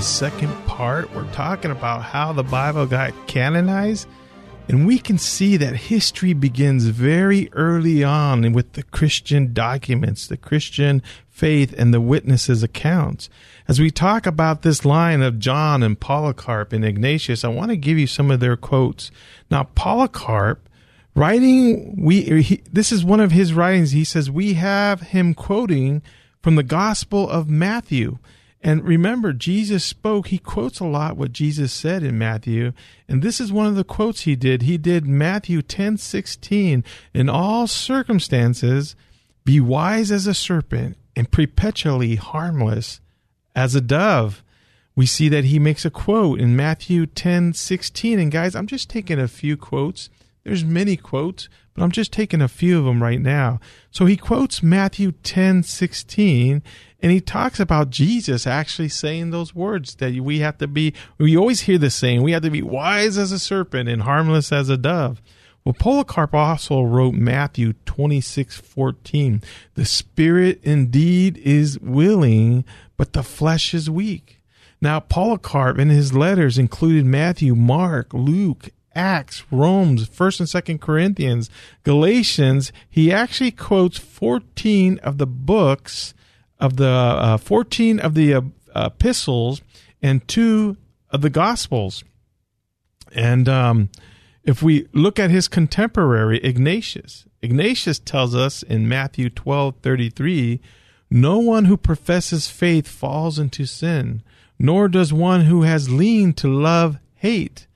Second 0.02 0.52
part. 0.66 1.14
We're 1.14 1.30
talking 1.32 1.70
about 1.70 2.02
how 2.02 2.32
the 2.32 2.42
Bible 2.42 2.86
got 2.86 3.12
canonized. 3.28 4.08
And 4.68 4.86
we 4.86 4.98
can 4.98 5.18
see 5.18 5.56
that 5.56 5.76
history 5.76 6.32
begins 6.32 6.86
very 6.86 7.48
early 7.52 8.02
on 8.02 8.52
with 8.52 8.72
the 8.72 8.82
Christian 8.82 9.52
documents, 9.52 10.26
the 10.26 10.36
Christian 10.36 11.02
faith, 11.28 11.74
and 11.76 11.92
the 11.92 12.00
witnesses' 12.00 12.62
accounts. 12.62 13.28
As 13.68 13.80
we 13.80 13.90
talk 13.90 14.26
about 14.26 14.62
this 14.62 14.84
line 14.84 15.22
of 15.22 15.38
John 15.38 15.82
and 15.82 15.98
Polycarp 15.98 16.72
and 16.72 16.84
Ignatius, 16.84 17.44
I 17.44 17.48
want 17.48 17.70
to 17.70 17.76
give 17.76 17.98
you 17.98 18.06
some 18.06 18.30
of 18.30 18.40
their 18.40 18.56
quotes. 18.56 19.10
Now, 19.50 19.64
Polycarp, 19.74 20.68
writing, 21.14 22.02
we 22.02 22.42
he, 22.42 22.62
this 22.70 22.92
is 22.92 23.04
one 23.04 23.20
of 23.20 23.32
his 23.32 23.54
writings. 23.54 23.92
He 23.92 24.04
says 24.04 24.30
we 24.30 24.54
have 24.54 25.00
him 25.00 25.34
quoting 25.34 26.02
from 26.40 26.56
the 26.56 26.62
Gospel 26.62 27.28
of 27.28 27.48
Matthew. 27.48 28.18
And 28.62 28.84
remember, 28.84 29.32
Jesus 29.32 29.84
spoke, 29.84 30.28
he 30.28 30.38
quotes 30.38 30.78
a 30.78 30.84
lot 30.84 31.16
what 31.16 31.32
Jesus 31.32 31.72
said 31.72 32.04
in 32.04 32.16
Matthew. 32.16 32.72
And 33.08 33.20
this 33.20 33.40
is 33.40 33.52
one 33.52 33.66
of 33.66 33.74
the 33.74 33.82
quotes 33.82 34.20
he 34.20 34.36
did. 34.36 34.62
He 34.62 34.78
did 34.78 35.04
Matthew 35.04 35.62
10 35.62 35.96
16. 35.96 36.84
In 37.12 37.28
all 37.28 37.66
circumstances, 37.66 38.94
be 39.44 39.58
wise 39.58 40.12
as 40.12 40.28
a 40.28 40.34
serpent 40.34 40.96
and 41.16 41.30
perpetually 41.30 42.14
harmless 42.14 43.00
as 43.56 43.74
a 43.74 43.80
dove. 43.80 44.44
We 44.94 45.06
see 45.06 45.28
that 45.30 45.44
he 45.44 45.58
makes 45.58 45.84
a 45.84 45.90
quote 45.90 46.38
in 46.38 46.54
Matthew 46.54 47.06
10 47.06 47.54
16. 47.54 48.20
And 48.20 48.30
guys, 48.30 48.54
I'm 48.54 48.68
just 48.68 48.88
taking 48.88 49.18
a 49.18 49.26
few 49.26 49.56
quotes. 49.56 50.08
There's 50.44 50.64
many 50.64 50.96
quotes, 50.96 51.48
but 51.72 51.82
I'm 51.82 51.92
just 51.92 52.12
taking 52.12 52.42
a 52.42 52.48
few 52.48 52.78
of 52.78 52.84
them 52.84 53.02
right 53.02 53.20
now. 53.20 53.60
So 53.90 54.06
he 54.06 54.16
quotes 54.16 54.62
Matthew 54.62 55.12
10 55.12 55.62
16 55.62 56.62
and 57.02 57.10
he 57.10 57.20
talks 57.20 57.58
about 57.58 57.90
Jesus 57.90 58.46
actually 58.46 58.88
saying 58.88 59.30
those 59.30 59.54
words 59.54 59.96
that 59.96 60.14
we 60.14 60.38
have 60.38 60.58
to 60.58 60.68
be, 60.68 60.94
we 61.18 61.36
always 61.36 61.62
hear 61.62 61.78
this 61.78 61.96
saying, 61.96 62.22
we 62.22 62.32
have 62.32 62.42
to 62.42 62.50
be 62.50 62.62
wise 62.62 63.18
as 63.18 63.32
a 63.32 63.38
serpent 63.40 63.88
and 63.88 64.02
harmless 64.02 64.52
as 64.52 64.68
a 64.68 64.76
dove. 64.76 65.20
Well, 65.64 65.74
Polycarp 65.74 66.34
also 66.34 66.82
wrote 66.82 67.14
Matthew 67.14 67.74
26 67.86 68.56
14. 68.56 69.42
The 69.74 69.84
spirit 69.84 70.60
indeed 70.62 71.38
is 71.38 71.78
willing, 71.78 72.64
but 72.96 73.12
the 73.12 73.22
flesh 73.22 73.72
is 73.72 73.88
weak. 73.88 74.40
Now, 74.80 74.98
Polycarp 74.98 75.78
in 75.78 75.88
his 75.88 76.12
letters 76.12 76.58
included 76.58 77.04
Matthew, 77.04 77.54
Mark, 77.54 78.12
Luke, 78.12 78.70
Acts, 78.94 79.44
Romans, 79.50 80.08
1st 80.08 80.40
and 80.40 80.78
2nd 80.78 80.80
Corinthians, 80.80 81.50
Galatians. 81.82 82.72
He 82.88 83.12
actually 83.12 83.50
quotes 83.50 83.98
14 83.98 84.98
of 85.00 85.18
the 85.18 85.26
books 85.26 86.14
of 86.58 86.76
the 86.76 86.88
uh, 86.88 87.36
14 87.38 87.98
of 87.98 88.14
the 88.14 88.34
uh, 88.34 88.42
epistles 88.74 89.62
and 90.00 90.26
two 90.28 90.76
of 91.10 91.20
the 91.20 91.30
Gospels. 91.30 92.04
And 93.12 93.48
um, 93.48 93.90
if 94.44 94.62
we 94.62 94.88
look 94.92 95.18
at 95.18 95.30
his 95.30 95.48
contemporary, 95.48 96.38
Ignatius, 96.38 97.26
Ignatius 97.42 97.98
tells 97.98 98.34
us 98.34 98.62
in 98.62 98.88
Matthew 98.88 99.28
12 99.28 99.76
33, 99.82 100.60
no 101.10 101.38
one 101.38 101.66
who 101.66 101.76
professes 101.76 102.48
faith 102.48 102.88
falls 102.88 103.38
into 103.38 103.66
sin, 103.66 104.22
nor 104.58 104.88
does 104.88 105.12
one 105.12 105.42
who 105.42 105.62
has 105.62 105.90
leaned 105.90 106.36
to 106.38 106.48
love 106.48 106.98
hate. 107.14 107.66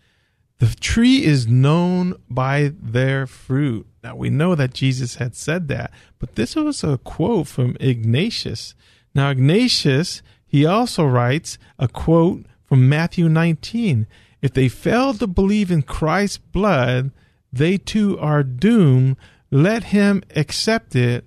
The 0.58 0.75
tree 0.80 1.22
is 1.22 1.46
known 1.46 2.14
by 2.30 2.72
their 2.80 3.26
fruit. 3.26 3.86
Now 4.02 4.16
we 4.16 4.30
know 4.30 4.54
that 4.54 4.72
Jesus 4.72 5.16
had 5.16 5.34
said 5.36 5.68
that, 5.68 5.90
but 6.18 6.34
this 6.34 6.56
was 6.56 6.82
a 6.82 6.98
quote 6.98 7.46
from 7.46 7.76
Ignatius. 7.78 8.75
Now, 9.14 9.30
Ignatius, 9.30 10.22
he 10.46 10.66
also 10.66 11.04
writes 11.04 11.58
a 11.78 11.88
quote 11.88 12.46
from 12.64 12.88
Matthew 12.88 13.28
19. 13.28 14.06
If 14.42 14.52
they 14.52 14.68
fail 14.68 15.14
to 15.14 15.26
believe 15.26 15.70
in 15.70 15.82
Christ's 15.82 16.38
blood, 16.38 17.10
they 17.52 17.78
too 17.78 18.18
are 18.18 18.42
doomed. 18.42 19.16
Let 19.50 19.84
him 19.84 20.22
accept 20.34 20.94
it 20.94 21.25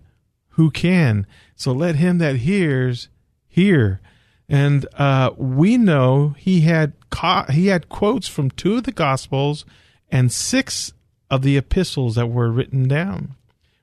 who 0.50 0.70
can. 0.70 1.26
So 1.56 1.72
let 1.72 1.96
him 1.96 2.20
that 2.20 2.38
hears 2.38 3.10
hear. 3.48 4.02
And 4.50 4.88
uh, 4.98 5.32
we 5.38 5.78
know 5.78 6.36
he 6.38 6.62
had 6.62 6.94
co- 7.12 7.46
he 7.52 7.68
had 7.68 7.88
quotes 7.88 8.28
from 8.28 8.50
two 8.50 8.78
of 8.78 8.84
the 8.84 8.92
Gospels 8.92 9.64
and 10.12 10.32
six 10.32 10.92
of 11.30 11.44
the 11.44 11.56
epistles 11.56 12.16
that 12.16 12.28
were 12.28 12.52
written 12.52 12.88
down. 12.88 13.36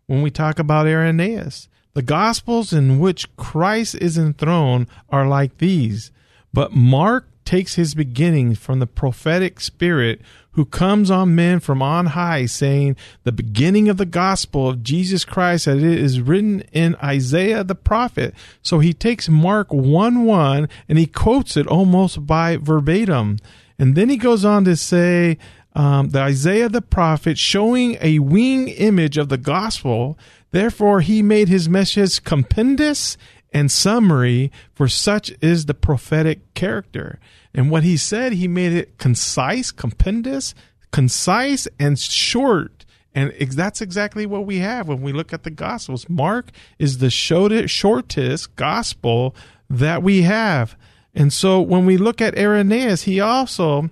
When 0.07 0.23
we 0.23 0.31
talk 0.31 0.59
about 0.59 0.87
Irenaeus, 0.87 1.69
the 1.95 2.03
Gospels 2.03 2.73
in 2.73 2.99
which 2.99 3.35
Christ 3.37 3.95
is 3.95 4.19
enthroned 4.19 4.89
are 5.09 5.27
like 5.27 5.59
these, 5.59 6.11
but 6.53 6.73
Mark 6.73 7.29
takes 7.47 7.77
his 7.77 7.95
beginnings 7.95 8.59
from 8.59 8.81
the 8.81 8.87
prophetic 8.87 9.61
spirit 9.61 10.21
who 10.53 10.65
comes 10.65 11.11
on 11.11 11.35
men 11.35 11.61
from 11.61 11.83
on 11.83 12.07
high, 12.07 12.47
saying, 12.47 12.97
The 13.25 13.33
beginning 13.33 13.89
of 13.89 13.99
the 13.99 14.07
gospel 14.07 14.69
of 14.69 14.83
Jesus 14.83 15.25
Christ, 15.25 15.67
as 15.67 15.83
it 15.83 15.99
is 15.99 16.21
written 16.21 16.63
in 16.73 16.97
Isaiah 16.97 17.63
the 17.63 17.75
prophet. 17.75 18.35
So 18.63 18.79
he 18.79 18.93
takes 18.93 19.29
Mark 19.29 19.73
1 19.73 20.25
1 20.25 20.69
and 20.89 20.99
he 20.99 21.07
quotes 21.07 21.57
it 21.57 21.67
almost 21.67 22.27
by 22.27 22.57
verbatim. 22.57 23.39
And 23.79 23.95
then 23.95 24.09
he 24.09 24.17
goes 24.17 24.45
on 24.45 24.65
to 24.65 24.77
say, 24.77 25.39
um, 25.77 26.09
the 26.09 26.21
Isaiah 26.21 26.71
the 26.71 26.81
prophet 26.81 27.37
showing 27.37 27.99
a 28.01 28.19
wing 28.19 28.69
image 28.69 29.19
of 29.19 29.29
the 29.29 29.37
gospel. 29.37 30.19
Therefore, 30.51 31.03
he 31.03 31.21
made 31.21 31.49
his 31.49 31.69
message 31.69 32.25
compendious 32.25 33.19
and 33.57 33.73
summary, 33.73 34.53
for 34.75 34.87
such 34.87 35.33
is 35.41 35.65
the 35.65 35.73
prophetic 35.73 36.53
character. 36.53 37.19
And 37.55 37.71
what 37.71 37.85
he 37.85 37.97
said, 37.97 38.35
he 38.35 38.47
made 38.47 38.75
it 38.75 38.99
concise, 38.99 39.73
compendious, 39.73 40.55
concise, 40.93 41.67
and 41.79 41.99
short. 41.99 42.85
And 43.15 43.33
that's 43.53 43.81
exactly 43.81 44.27
what 44.27 44.45
we 44.45 44.59
have 44.59 44.89
when 44.89 45.01
we 45.01 45.15
look 45.15 45.33
at 45.33 45.45
the 45.45 45.51
Gospels. 45.51 46.07
Mark 46.07 46.51
is 46.79 46.99
the 46.99 47.09
shortest 47.09 48.57
gospel 48.57 49.35
that 49.71 50.03
we 50.03 50.21
have. 50.21 50.77
And 51.15 51.33
so 51.33 51.63
when 51.63 51.87
we 51.87 51.97
look 51.97 52.21
at 52.21 52.37
Irenaeus, 52.37 53.05
he 53.05 53.21
also 53.21 53.89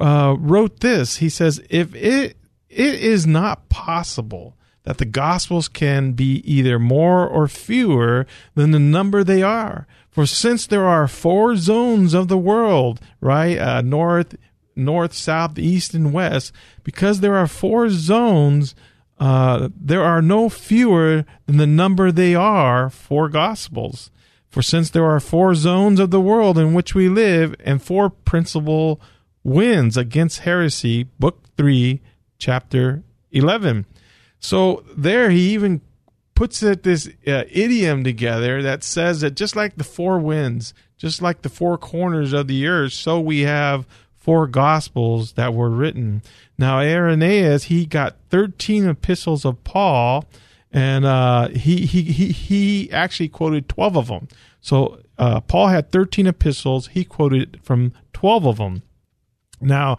uh, 0.00 0.36
wrote 0.38 0.80
this. 0.80 1.18
He 1.18 1.28
says, 1.28 1.60
if 1.68 1.94
it, 1.94 2.38
it 2.70 2.94
is 2.94 3.26
not 3.26 3.68
possible 3.68 4.56
that 4.84 4.98
the 4.98 5.04
Gospels 5.04 5.68
can 5.68 6.12
be 6.12 6.42
either 6.44 6.78
more 6.78 7.26
or 7.26 7.48
fewer 7.48 8.26
than 8.54 8.72
the 8.72 8.78
number 8.78 9.22
they 9.22 9.42
are. 9.42 9.86
For 10.10 10.26
since 10.26 10.66
there 10.66 10.86
are 10.86 11.08
four 11.08 11.56
zones 11.56 12.14
of 12.14 12.28
the 12.28 12.38
world, 12.38 13.00
right, 13.20 13.58
uh, 13.58 13.80
north, 13.80 14.36
north, 14.76 15.14
south, 15.14 15.58
east, 15.58 15.94
and 15.94 16.12
west, 16.12 16.52
because 16.82 17.20
there 17.20 17.36
are 17.36 17.46
four 17.46 17.90
zones, 17.90 18.74
uh, 19.18 19.68
there 19.74 20.02
are 20.02 20.20
no 20.20 20.48
fewer 20.48 21.24
than 21.46 21.56
the 21.56 21.66
number 21.66 22.10
they 22.10 22.34
are 22.34 22.90
for 22.90 23.28
Gospels. 23.28 24.10
For 24.48 24.60
since 24.60 24.90
there 24.90 25.06
are 25.06 25.20
four 25.20 25.54
zones 25.54 25.98
of 25.98 26.10
the 26.10 26.20
world 26.20 26.58
in 26.58 26.74
which 26.74 26.94
we 26.94 27.08
live, 27.08 27.54
and 27.60 27.82
four 27.82 28.10
principal 28.10 29.00
winds 29.42 29.96
against 29.96 30.40
heresy, 30.40 31.04
Book 31.18 31.44
3, 31.56 32.02
Chapter 32.38 33.02
11. 33.30 33.86
So 34.42 34.84
there 34.94 35.30
he 35.30 35.54
even 35.54 35.80
puts 36.34 36.62
it 36.62 36.82
this 36.82 37.08
uh, 37.26 37.44
idiom 37.48 38.02
together 38.02 38.60
that 38.62 38.82
says 38.82 39.20
that 39.20 39.36
just 39.36 39.54
like 39.54 39.76
the 39.76 39.84
four 39.84 40.18
winds, 40.18 40.74
just 40.98 41.22
like 41.22 41.42
the 41.42 41.48
four 41.48 41.78
corners 41.78 42.32
of 42.32 42.48
the 42.48 42.66
earth, 42.66 42.92
so 42.92 43.20
we 43.20 43.40
have 43.42 43.86
four 44.16 44.48
gospels 44.48 45.32
that 45.32 45.54
were 45.54 45.70
written. 45.70 46.22
Now 46.58 46.80
Irenaeus, 46.80 47.64
he 47.64 47.86
got 47.86 48.16
13 48.30 48.88
epistles 48.88 49.44
of 49.44 49.62
Paul 49.62 50.24
and 50.72 51.04
uh, 51.04 51.48
he, 51.48 51.86
he, 51.86 52.02
he, 52.02 52.32
he 52.32 52.92
actually 52.92 53.28
quoted 53.28 53.68
12 53.68 53.96
of 53.96 54.06
them. 54.08 54.28
So 54.60 55.00
uh, 55.18 55.40
Paul 55.40 55.68
had 55.68 55.92
13 55.92 56.26
epistles. 56.26 56.88
He 56.88 57.04
quoted 57.04 57.60
from 57.62 57.92
12 58.12 58.46
of 58.46 58.56
them. 58.56 58.82
Now, 59.60 59.98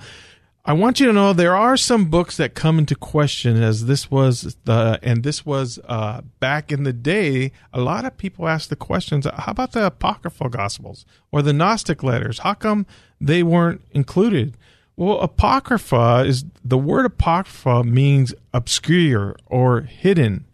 I 0.66 0.72
want 0.72 1.02
you 1.02 1.08
to 1.08 1.14
know 1.14 1.34
there 1.34 1.58
are 1.58 1.76
some 1.76 2.06
books 2.06 2.38
that 2.38 2.56
come 2.56 2.80
into 2.80 2.96
question 2.96 3.62
as 3.62 3.86
this 3.86 4.10
was 4.10 4.56
the 4.64 4.98
and 5.04 5.22
this 5.22 5.46
was 5.46 5.78
uh, 5.90 6.22
back 6.40 6.72
in 6.72 6.84
the 6.84 6.94
day. 6.94 7.52
A 7.74 7.82
lot 7.82 8.06
of 8.06 8.16
people 8.16 8.48
ask 8.48 8.70
the 8.70 8.78
questions: 8.78 9.26
How 9.26 9.52
about 9.52 9.74
the 9.74 9.86
apocryphal 9.86 10.48
gospels 10.48 11.06
or 11.34 11.42
the 11.42 11.52
Gnostic 11.52 12.02
letters? 12.02 12.40
How 12.40 12.54
come 12.54 12.86
they 13.20 13.44
weren't 13.44 13.82
included? 13.92 14.56
Well, 14.96 15.20
apocrypha 15.20 16.24
is 16.26 16.46
the 16.64 16.78
word 16.78 17.06
apocrypha 17.06 17.84
means 17.84 18.34
obscure 18.54 19.36
or 19.48 19.82
hidden. 19.82 20.46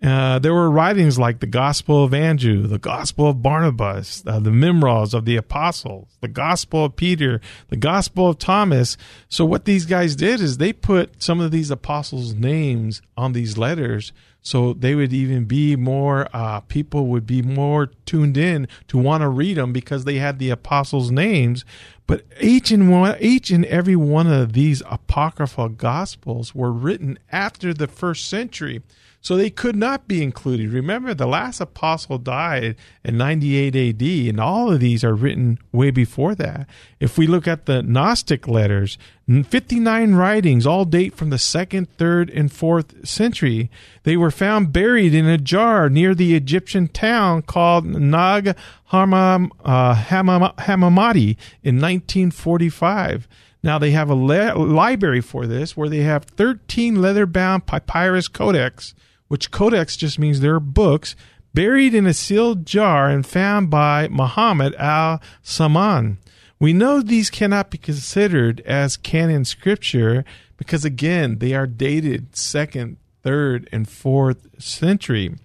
Uh, 0.00 0.38
there 0.38 0.54
were 0.54 0.70
writings 0.70 1.18
like 1.18 1.40
the 1.40 1.46
Gospel 1.46 2.04
of 2.04 2.14
Andrew, 2.14 2.68
the 2.68 2.78
Gospel 2.78 3.30
of 3.30 3.42
Barnabas, 3.42 4.22
uh, 4.26 4.38
the 4.38 4.52
Memoirs 4.52 5.12
of 5.12 5.24
the 5.24 5.34
Apostles, 5.34 6.16
the 6.20 6.28
Gospel 6.28 6.84
of 6.84 6.94
Peter, 6.94 7.40
the 7.68 7.76
Gospel 7.76 8.28
of 8.28 8.38
Thomas. 8.38 8.96
So 9.28 9.44
what 9.44 9.64
these 9.64 9.86
guys 9.86 10.14
did 10.14 10.40
is 10.40 10.58
they 10.58 10.72
put 10.72 11.20
some 11.20 11.40
of 11.40 11.50
these 11.50 11.72
apostles' 11.72 12.34
names 12.34 13.02
on 13.16 13.32
these 13.32 13.58
letters, 13.58 14.12
so 14.40 14.72
they 14.72 14.94
would 14.94 15.12
even 15.12 15.46
be 15.46 15.74
more. 15.74 16.28
Uh, 16.32 16.60
people 16.60 17.08
would 17.08 17.26
be 17.26 17.42
more 17.42 17.86
tuned 18.06 18.36
in 18.36 18.68
to 18.86 18.98
want 18.98 19.22
to 19.22 19.28
read 19.28 19.56
them 19.56 19.72
because 19.72 20.04
they 20.04 20.18
had 20.18 20.38
the 20.38 20.50
apostles' 20.50 21.10
names. 21.10 21.64
But 22.06 22.24
each 22.40 22.70
and 22.70 22.88
one, 22.88 23.16
each 23.18 23.50
and 23.50 23.64
every 23.64 23.96
one 23.96 24.28
of 24.28 24.52
these 24.52 24.80
apocryphal 24.86 25.70
gospels 25.70 26.54
were 26.54 26.72
written 26.72 27.18
after 27.32 27.74
the 27.74 27.88
first 27.88 28.28
century. 28.28 28.80
So 29.28 29.36
they 29.36 29.50
could 29.50 29.76
not 29.76 30.08
be 30.08 30.22
included. 30.22 30.72
Remember, 30.72 31.12
the 31.12 31.26
last 31.26 31.60
apostle 31.60 32.16
died 32.16 32.76
in 33.04 33.18
98 33.18 33.76
AD, 33.76 34.02
and 34.30 34.40
all 34.40 34.72
of 34.72 34.80
these 34.80 35.04
are 35.04 35.14
written 35.14 35.58
way 35.70 35.90
before 35.90 36.34
that. 36.36 36.66
If 36.98 37.18
we 37.18 37.26
look 37.26 37.46
at 37.46 37.66
the 37.66 37.82
Gnostic 37.82 38.48
letters, 38.48 38.96
59 39.28 40.14
writings 40.14 40.66
all 40.66 40.86
date 40.86 41.14
from 41.14 41.28
the 41.28 41.38
second, 41.38 41.90
third, 41.98 42.30
and 42.30 42.50
fourth 42.50 43.06
century. 43.06 43.70
They 44.04 44.16
were 44.16 44.30
found 44.30 44.72
buried 44.72 45.12
in 45.12 45.26
a 45.26 45.36
jar 45.36 45.90
near 45.90 46.14
the 46.14 46.34
Egyptian 46.34 46.88
town 46.88 47.42
called 47.42 47.84
Nag 47.84 48.56
Hammam, 48.86 49.52
uh, 49.62 49.94
Hammadi 49.94 51.36
in 51.62 51.78
1945. 51.78 53.28
Now 53.62 53.78
they 53.78 53.90
have 53.90 54.08
a 54.08 54.14
le- 54.14 54.54
library 54.54 55.20
for 55.20 55.46
this 55.46 55.76
where 55.76 55.90
they 55.90 56.00
have 56.00 56.24
13 56.24 57.02
leather 57.02 57.26
bound 57.26 57.66
papyrus 57.66 58.28
codex 58.28 58.94
which 59.28 59.50
codex 59.50 59.96
just 59.96 60.18
means 60.18 60.40
they're 60.40 60.60
books 60.60 61.14
buried 61.54 61.94
in 61.94 62.06
a 62.06 62.14
sealed 62.14 62.66
jar 62.66 63.08
and 63.08 63.26
found 63.26 63.70
by 63.70 64.08
Muhammad 64.08 64.74
al 64.76 65.20
Saman. 65.42 66.18
We 66.60 66.72
know 66.72 67.00
these 67.00 67.30
cannot 67.30 67.70
be 67.70 67.78
considered 67.78 68.60
as 68.60 68.96
canon 68.96 69.44
scripture 69.44 70.24
because, 70.56 70.84
again, 70.84 71.38
they 71.38 71.54
are 71.54 71.66
dated 71.66 72.36
second, 72.36 72.96
third, 73.22 73.68
and 73.70 73.88
fourth 73.88 74.48
century. 74.60 75.36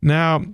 Now, 0.00 0.44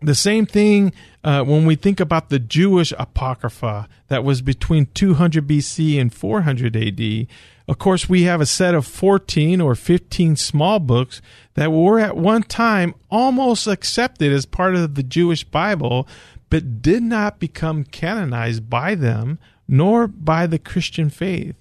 the 0.00 0.14
same 0.14 0.46
thing 0.46 0.92
uh, 1.24 1.42
when 1.42 1.66
we 1.66 1.74
think 1.74 1.98
about 1.98 2.28
the 2.28 2.38
Jewish 2.38 2.92
Apocrypha 2.96 3.88
that 4.06 4.22
was 4.22 4.40
between 4.40 4.86
200 4.94 5.46
BC 5.46 6.00
and 6.00 6.14
400 6.14 6.76
AD. 6.76 7.26
Of 7.68 7.78
course, 7.78 8.08
we 8.08 8.22
have 8.22 8.40
a 8.40 8.46
set 8.46 8.74
of 8.74 8.86
14 8.86 9.60
or 9.60 9.74
15 9.74 10.36
small 10.36 10.78
books 10.78 11.20
that 11.52 11.70
were 11.70 12.00
at 12.00 12.16
one 12.16 12.42
time 12.42 12.94
almost 13.10 13.66
accepted 13.66 14.32
as 14.32 14.46
part 14.46 14.74
of 14.74 14.94
the 14.94 15.02
Jewish 15.02 15.44
Bible, 15.44 16.08
but 16.48 16.80
did 16.80 17.02
not 17.02 17.38
become 17.38 17.84
canonized 17.84 18.70
by 18.70 18.94
them 18.94 19.38
nor 19.68 20.08
by 20.08 20.46
the 20.46 20.58
Christian 20.58 21.10
faith. 21.10 21.56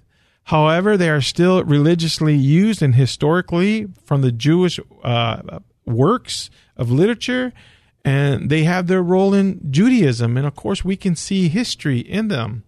However, 0.46 0.96
they 0.96 1.10
are 1.10 1.20
still 1.20 1.62
religiously 1.66 2.36
used 2.36 2.82
and 2.82 2.96
historically 2.96 3.88
from 4.06 4.22
the 4.22 4.32
Jewish 4.32 4.80
uh, 5.04 5.60
works 5.86 6.50
of 6.78 6.90
literature 6.90 7.52
and 8.06 8.50
they 8.50 8.64
have 8.64 8.88
their 8.88 9.04
role 9.04 9.34
in 9.34 9.60
Judaism. 9.70 10.38
And 10.38 10.48
of 10.48 10.56
course, 10.56 10.86
we 10.86 10.96
can 10.96 11.18
see 11.18 11.50
history 11.50 12.00
in 12.00 12.30
them. 12.30 12.64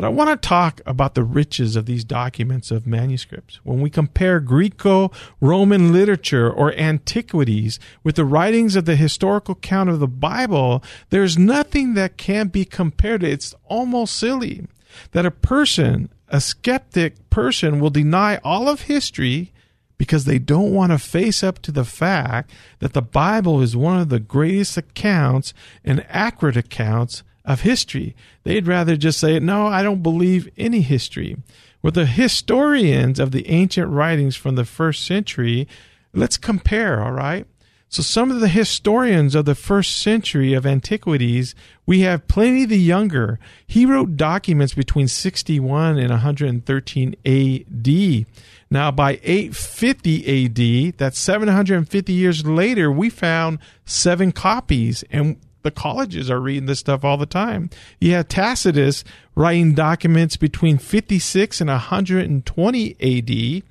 But 0.00 0.06
I 0.06 0.12
want 0.12 0.30
to 0.30 0.48
talk 0.48 0.80
about 0.86 1.14
the 1.14 1.22
riches 1.22 1.76
of 1.76 1.84
these 1.84 2.04
documents 2.04 2.70
of 2.70 2.86
manuscripts. 2.86 3.60
When 3.64 3.82
we 3.82 3.90
compare 3.90 4.40
Greco 4.40 5.12
Roman 5.42 5.92
literature 5.92 6.50
or 6.50 6.72
antiquities 6.72 7.78
with 8.02 8.16
the 8.16 8.24
writings 8.24 8.76
of 8.76 8.86
the 8.86 8.96
historical 8.96 9.52
account 9.52 9.90
of 9.90 10.00
the 10.00 10.08
Bible, 10.08 10.82
there's 11.10 11.36
nothing 11.36 11.92
that 11.94 12.16
can 12.16 12.48
be 12.48 12.64
compared. 12.64 13.22
It's 13.22 13.54
almost 13.66 14.16
silly 14.16 14.66
that 15.10 15.26
a 15.26 15.30
person, 15.30 16.08
a 16.28 16.40
skeptic 16.40 17.28
person, 17.28 17.78
will 17.78 17.90
deny 17.90 18.38
all 18.42 18.70
of 18.70 18.84
history 18.84 19.52
because 19.98 20.24
they 20.24 20.38
don't 20.38 20.72
want 20.72 20.92
to 20.92 20.98
face 20.98 21.42
up 21.44 21.58
to 21.58 21.70
the 21.70 21.84
fact 21.84 22.50
that 22.78 22.94
the 22.94 23.02
Bible 23.02 23.60
is 23.60 23.76
one 23.76 24.00
of 24.00 24.08
the 24.08 24.18
greatest 24.18 24.78
accounts 24.78 25.52
and 25.84 26.06
accurate 26.08 26.56
accounts 26.56 27.22
of 27.52 27.62
history. 27.62 28.14
They'd 28.44 28.66
rather 28.66 28.96
just 28.96 29.18
say, 29.18 29.38
no, 29.40 29.66
I 29.66 29.82
don't 29.82 30.02
believe 30.02 30.48
any 30.56 30.82
history. 30.82 31.36
With 31.82 31.94
the 31.94 32.06
historians 32.06 33.18
of 33.18 33.32
the 33.32 33.48
ancient 33.48 33.90
writings 33.90 34.36
from 34.36 34.54
the 34.54 34.64
first 34.64 35.04
century, 35.04 35.66
let's 36.12 36.36
compare, 36.36 37.02
all 37.02 37.12
right? 37.12 37.46
So, 37.88 38.04
some 38.04 38.30
of 38.30 38.38
the 38.38 38.48
historians 38.48 39.34
of 39.34 39.46
the 39.46 39.56
first 39.56 39.96
century 39.96 40.52
of 40.52 40.64
antiquities, 40.64 41.56
we 41.86 42.00
have 42.00 42.28
Pliny 42.28 42.64
the 42.64 42.78
Younger. 42.78 43.40
He 43.66 43.84
wrote 43.84 44.16
documents 44.16 44.74
between 44.74 45.08
61 45.08 45.98
and 45.98 46.10
113 46.10 47.16
AD. 47.26 48.26
Now, 48.70 48.92
by 48.92 49.18
850 49.24 50.46
AD, 50.88 50.98
that's 50.98 51.18
750 51.18 52.12
years 52.12 52.46
later, 52.46 52.92
we 52.92 53.10
found 53.10 53.58
seven 53.84 54.30
copies. 54.30 55.02
And 55.10 55.36
the 55.62 55.70
colleges 55.70 56.30
are 56.30 56.40
reading 56.40 56.66
this 56.66 56.80
stuff 56.80 57.04
all 57.04 57.16
the 57.16 57.26
time. 57.26 57.70
You 58.00 58.12
have 58.14 58.28
Tacitus 58.28 59.04
writing 59.34 59.74
documents 59.74 60.36
between 60.36 60.78
56 60.78 61.60
and 61.60 61.70
120 61.70 62.96
AD. 63.00 63.62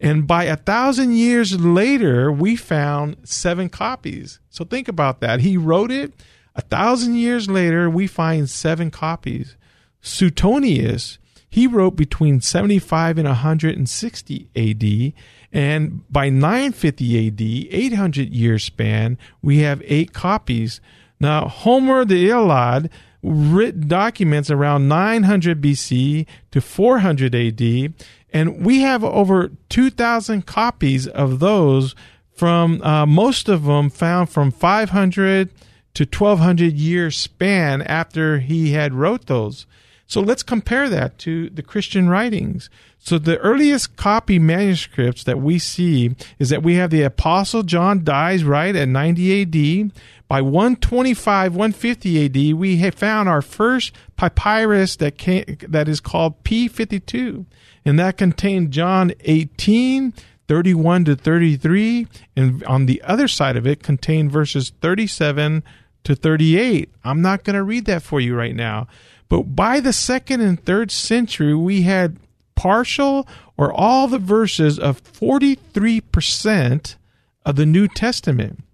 And 0.00 0.26
by 0.26 0.44
a 0.44 0.56
thousand 0.56 1.12
years 1.14 1.60
later, 1.60 2.32
we 2.32 2.56
found 2.56 3.16
seven 3.22 3.68
copies. 3.68 4.40
So 4.50 4.64
think 4.64 4.88
about 4.88 5.20
that. 5.20 5.40
He 5.40 5.56
wrote 5.56 5.92
it. 5.92 6.12
A 6.54 6.60
thousand 6.60 7.14
years 7.14 7.48
later, 7.48 7.88
we 7.88 8.06
find 8.06 8.50
seven 8.50 8.90
copies. 8.90 9.56
Suetonius, 10.02 11.18
he 11.48 11.66
wrote 11.66 11.96
between 11.96 12.40
75 12.40 13.18
and 13.18 13.28
160 13.28 14.48
AD. 14.56 15.12
And 15.52 16.10
by 16.10 16.30
950 16.30 17.28
AD, 17.28 17.40
800 17.74 18.30
year 18.30 18.58
span, 18.58 19.18
we 19.42 19.58
have 19.58 19.82
eight 19.84 20.12
copies. 20.12 20.80
Now, 21.22 21.46
Homer 21.46 22.04
the 22.04 22.28
Iliad 22.28 22.90
written 23.22 23.86
documents 23.86 24.50
around 24.50 24.88
900 24.88 25.62
BC 25.62 26.26
to 26.50 26.60
400 26.60 27.32
AD, 27.32 27.94
and 28.32 28.66
we 28.66 28.80
have 28.80 29.04
over 29.04 29.52
2,000 29.68 30.44
copies 30.46 31.06
of 31.06 31.38
those 31.38 31.94
from 32.34 32.82
uh, 32.82 33.06
most 33.06 33.48
of 33.48 33.62
them 33.64 33.88
found 33.88 34.30
from 34.30 34.50
500 34.50 35.50
to 35.94 36.04
1200 36.04 36.72
year 36.72 37.12
span 37.12 37.82
after 37.82 38.40
he 38.40 38.72
had 38.72 38.92
wrote 38.92 39.26
those. 39.26 39.66
So 40.08 40.20
let's 40.20 40.42
compare 40.42 40.88
that 40.88 41.18
to 41.20 41.48
the 41.50 41.62
Christian 41.62 42.08
writings. 42.08 42.68
So 42.98 43.18
the 43.18 43.38
earliest 43.38 43.96
copy 43.96 44.38
manuscripts 44.38 45.24
that 45.24 45.40
we 45.40 45.58
see 45.58 46.14
is 46.38 46.50
that 46.50 46.62
we 46.62 46.74
have 46.74 46.90
the 46.90 47.02
Apostle 47.02 47.62
John 47.62 48.04
dies 48.04 48.44
right 48.44 48.76
at 48.76 48.88
90 48.88 49.42
AD. 49.42 49.92
By 50.32 50.40
125, 50.40 51.54
150 51.54 52.24
AD, 52.24 52.56
we 52.56 52.90
found 52.92 53.28
our 53.28 53.42
first 53.42 53.92
papyrus 54.16 54.96
that 54.96 55.18
came, 55.18 55.44
that 55.68 55.88
is 55.88 56.00
called 56.00 56.42
P52, 56.42 57.44
and 57.84 57.98
that 57.98 58.16
contained 58.16 58.70
John 58.70 59.12
18, 59.20 60.14
31 60.48 61.04
to 61.04 61.16
33, 61.16 62.06
and 62.34 62.64
on 62.64 62.86
the 62.86 63.02
other 63.02 63.28
side 63.28 63.58
of 63.58 63.66
it 63.66 63.82
contained 63.82 64.32
verses 64.32 64.72
37 64.80 65.62
to 66.04 66.14
38. 66.14 66.88
I'm 67.04 67.20
not 67.20 67.44
going 67.44 67.56
to 67.56 67.62
read 67.62 67.84
that 67.84 68.02
for 68.02 68.18
you 68.18 68.34
right 68.34 68.56
now. 68.56 68.88
But 69.28 69.54
by 69.54 69.80
the 69.80 69.92
second 69.92 70.40
and 70.40 70.64
third 70.64 70.90
century, 70.90 71.54
we 71.54 71.82
had 71.82 72.16
partial 72.54 73.28
or 73.58 73.70
all 73.70 74.08
the 74.08 74.18
verses 74.18 74.78
of 74.78 75.04
43% 75.04 76.96
of 77.44 77.56
the 77.56 77.66
New 77.66 77.86
Testament. 77.86 78.64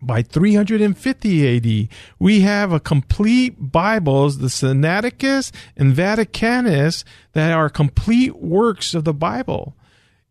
By 0.00 0.22
350 0.22 1.56
AD, 1.56 1.88
we 2.18 2.40
have 2.40 2.72
a 2.72 2.78
complete 2.78 3.56
Bibles, 3.58 4.38
the 4.38 4.46
Sinaiticus 4.46 5.50
and 5.76 5.92
Vaticanus, 5.92 7.02
that 7.32 7.52
are 7.52 7.68
complete 7.68 8.36
works 8.36 8.94
of 8.94 9.04
the 9.04 9.14
Bible. 9.14 9.74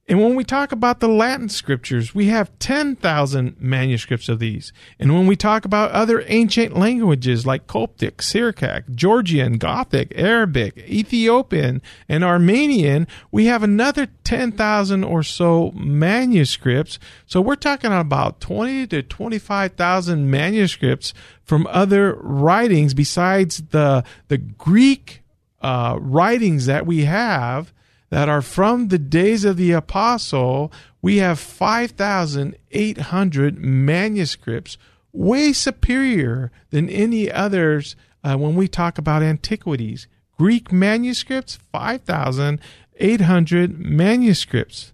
And 0.09 0.21
when 0.23 0.35
we 0.35 0.45
talk 0.45 0.71
about 0.71 1.01
the 1.01 1.09
Latin 1.09 1.49
scriptures, 1.49 2.15
we 2.15 2.27
have 2.27 2.57
10,000 2.59 3.57
manuscripts 3.59 4.29
of 4.29 4.39
these. 4.39 4.71
And 4.99 5.13
when 5.13 5.27
we 5.27 5.35
talk 5.35 5.65
about 5.65 5.91
other 5.91 6.23
ancient 6.27 6.77
languages 6.77 7.45
like 7.45 7.67
Coptic, 7.67 8.21
Syriac, 8.21 8.85
Georgian, 8.95 9.57
Gothic, 9.57 10.13
Arabic, 10.15 10.77
Ethiopian, 10.77 11.81
and 12.07 12.23
Armenian, 12.23 13.05
we 13.31 13.47
have 13.47 13.63
another 13.63 14.07
10,000 14.23 15.03
or 15.03 15.23
so 15.23 15.71
manuscripts. 15.75 16.99
So 17.25 17.41
we're 17.41 17.55
talking 17.55 17.91
about 17.91 18.39
20 18.39 18.87
to 18.87 19.03
25,000 19.03 20.31
manuscripts 20.31 21.13
from 21.43 21.67
other 21.69 22.15
writings 22.21 22.93
besides 22.93 23.61
the, 23.71 24.05
the 24.29 24.37
Greek 24.37 25.21
uh, 25.61 25.97
writings 25.99 26.65
that 26.67 26.85
we 26.85 27.03
have 27.03 27.73
that 28.09 28.29
are 28.29 28.41
from 28.41 28.87
the 28.87 28.97
days 28.97 29.43
of 29.43 29.57
the 29.57 29.73
apostle, 29.73 30.71
we 31.01 31.17
have 31.17 31.39
5,800 31.39 33.57
manuscripts, 33.57 34.77
way 35.11 35.51
superior 35.53 36.51
than 36.69 36.89
any 36.89 37.29
others 37.31 37.95
uh, 38.23 38.35
when 38.37 38.55
we 38.55 38.67
talk 38.67 38.97
about 38.97 39.21
antiquities. 39.23 40.07
Greek 40.37 40.71
manuscripts, 40.71 41.57
5,800 41.71 43.79
manuscripts. 43.79 44.93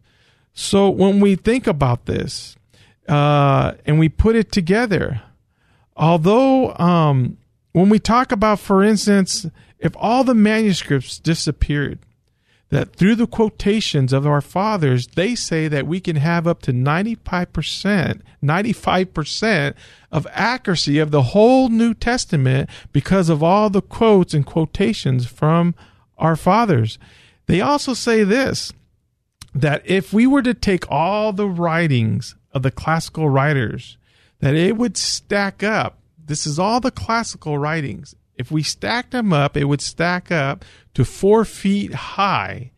So 0.54 0.90
when 0.90 1.20
we 1.20 1.36
think 1.36 1.68
about 1.68 2.06
this 2.06 2.56
uh, 3.08 3.74
and 3.86 4.00
we 4.00 4.10
put 4.10 4.36
it 4.36 4.52
together, 4.52 5.22
although 5.96 6.74
um, 6.76 7.38
when 7.74 7.90
we 7.90 8.00
talk 8.00 8.32
about, 8.32 8.60
for 8.60 8.84
instance, 8.84 9.46
if 9.80 9.94
all 9.98 10.24
the 10.24 10.36
manuscripts 10.36 11.20
disappeared, 11.20 12.00
that 12.74 12.96
through 12.96 13.14
the 13.14 13.28
quotations 13.28 14.12
of 14.12 14.26
our 14.26 14.42
fathers, 14.42 15.06
they 15.14 15.36
say 15.36 15.68
that 15.68 15.86
we 15.86 16.00
can 16.00 16.16
have 16.16 16.48
up 16.48 16.60
to 16.64 16.74
95%, 16.74 18.22
95% 18.44 19.74
of 20.12 20.28
accuracy 20.32 20.98
of 20.98 21.12
the 21.12 21.22
whole 21.22 21.70
New 21.70 21.94
Testament 21.94 22.68
because 22.92 23.30
of 23.30 23.44
all 23.44 23.70
the 23.70 23.84
quotes 23.84 24.34
and 24.34 24.44
quotations 24.44 25.28
from 25.28 25.76
our 26.18 26.36
fathers. 26.36 26.98
They 27.46 27.62
also 27.62 27.94
say 27.94 28.24
this 28.24 28.74
that 29.54 29.84
if 29.86 30.12
we 30.12 30.26
were 30.26 30.42
to 30.42 30.56
take 30.56 30.90
all 30.90 31.32
the 31.32 31.48
writings 31.48 32.34
of 32.54 32.64
the 32.64 32.72
classical 32.72 33.30
writers, 33.30 33.98
that 34.40 34.56
it 34.56 34.78
would 34.78 34.98
stack 34.98 35.62
up. 35.62 36.00
This 36.18 36.48
is 36.48 36.58
all 36.58 36.80
the 36.80 36.90
classical 36.90 37.60
writings. 37.60 38.16
If 38.36 38.52
we 38.52 38.64
stacked 38.64 39.12
them 39.12 39.32
up, 39.32 39.56
it 39.56 39.66
would 39.66 39.82
stack 39.82 40.32
up 40.32 40.66
to 40.94 41.06
four 41.06 41.46
feet 41.46 41.94
high. 41.94 42.72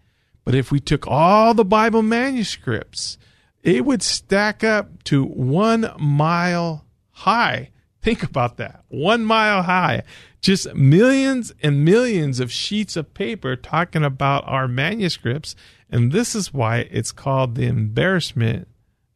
But 0.44 0.56
if 0.56 0.72
we 0.72 0.80
took 0.80 1.08
all 1.08 1.54
the 1.54 1.66
Bible 1.66 2.04
manuscripts, 2.04 3.18
it 3.64 3.84
would 3.84 4.04
stack 4.04 4.64
up 4.64 5.04
to 5.06 5.24
one 5.24 5.92
mile 5.98 6.86
high. 7.12 7.72
Think 8.02 8.22
about 8.22 8.58
that. 8.58 8.84
One 8.90 9.26
mile 9.26 9.64
high. 9.64 10.04
Just 10.42 10.76
millions 10.76 11.52
and 11.64 11.84
millions 11.84 12.40
of 12.40 12.52
sheets 12.52 12.96
of 12.96 13.16
paper 13.16 13.56
talking 13.56 14.04
about 14.04 14.44
our 14.46 14.68
manuscripts. 14.68 15.56
And 15.90 16.12
this 16.12 16.36
is 16.36 16.54
why 16.54 16.88
it's 16.92 17.12
called 17.12 17.56
the 17.56 17.66
embarrassment 17.66 18.68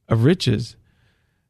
of 0.07 0.23
riches. 0.23 0.75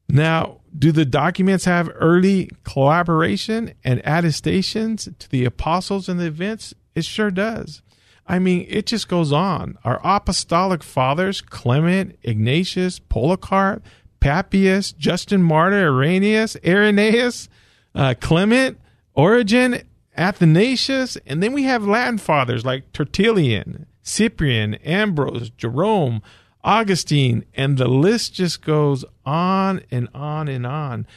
Now, 0.10 0.59
do 0.77 0.91
the 0.91 1.05
documents 1.05 1.65
have 1.65 1.89
early 1.95 2.49
collaboration 2.63 3.73
and 3.84 4.01
attestations 4.05 5.10
to 5.19 5.29
the 5.29 5.45
apostles 5.45 6.10
and 6.10 6.19
the 6.19 6.25
events? 6.25 6.73
It 6.95 7.05
sure 7.05 7.32
does. 7.32 7.82
I 8.27 8.38
mean, 8.38 8.67
it 8.69 8.86
just 8.86 9.08
goes 9.08 9.32
on. 9.32 9.77
Our 9.84 9.99
apostolic 10.03 10.84
fathers, 10.84 11.41
Clement, 11.41 12.17
Ignatius, 12.21 12.99
Polycarp, 12.99 13.84
Papias, 14.19 14.91
Justin 14.91 15.41
Martyr, 15.41 15.88
Irenaeus, 15.88 16.55
Irenaeus, 16.63 17.49
uh, 17.95 18.13
Clement, 18.19 18.79
Origen, 19.15 19.82
Athanasius, 20.15 21.17
and 21.25 21.41
then 21.41 21.53
we 21.53 21.63
have 21.63 21.88
Latin 21.88 22.17
fathers 22.17 22.65
like 22.65 22.91
Tertullian, 22.93 23.86
Cyprian, 24.03 24.75
Ambrose, 24.75 25.49
Jerome, 25.51 26.21
Augustine, 26.63 27.45
and 27.54 27.78
the 27.78 27.88
list 27.88 28.34
just 28.34 28.62
goes 28.62 29.06
on 29.26 29.82
and 29.91 30.10
on 30.13 30.48
and 30.48 30.65
on. 30.65 31.08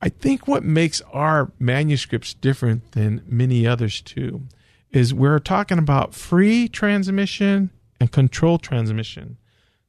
I 0.00 0.08
think 0.08 0.46
what 0.46 0.62
makes 0.62 1.00
our 1.12 1.50
manuscripts 1.58 2.34
different 2.34 2.92
than 2.92 3.22
many 3.26 3.66
others 3.66 4.00
too 4.00 4.42
is 4.90 5.12
we're 5.12 5.38
talking 5.38 5.78
about 5.78 6.14
free 6.14 6.68
transmission 6.68 7.70
and 8.00 8.12
control 8.12 8.58
transmission. 8.58 9.36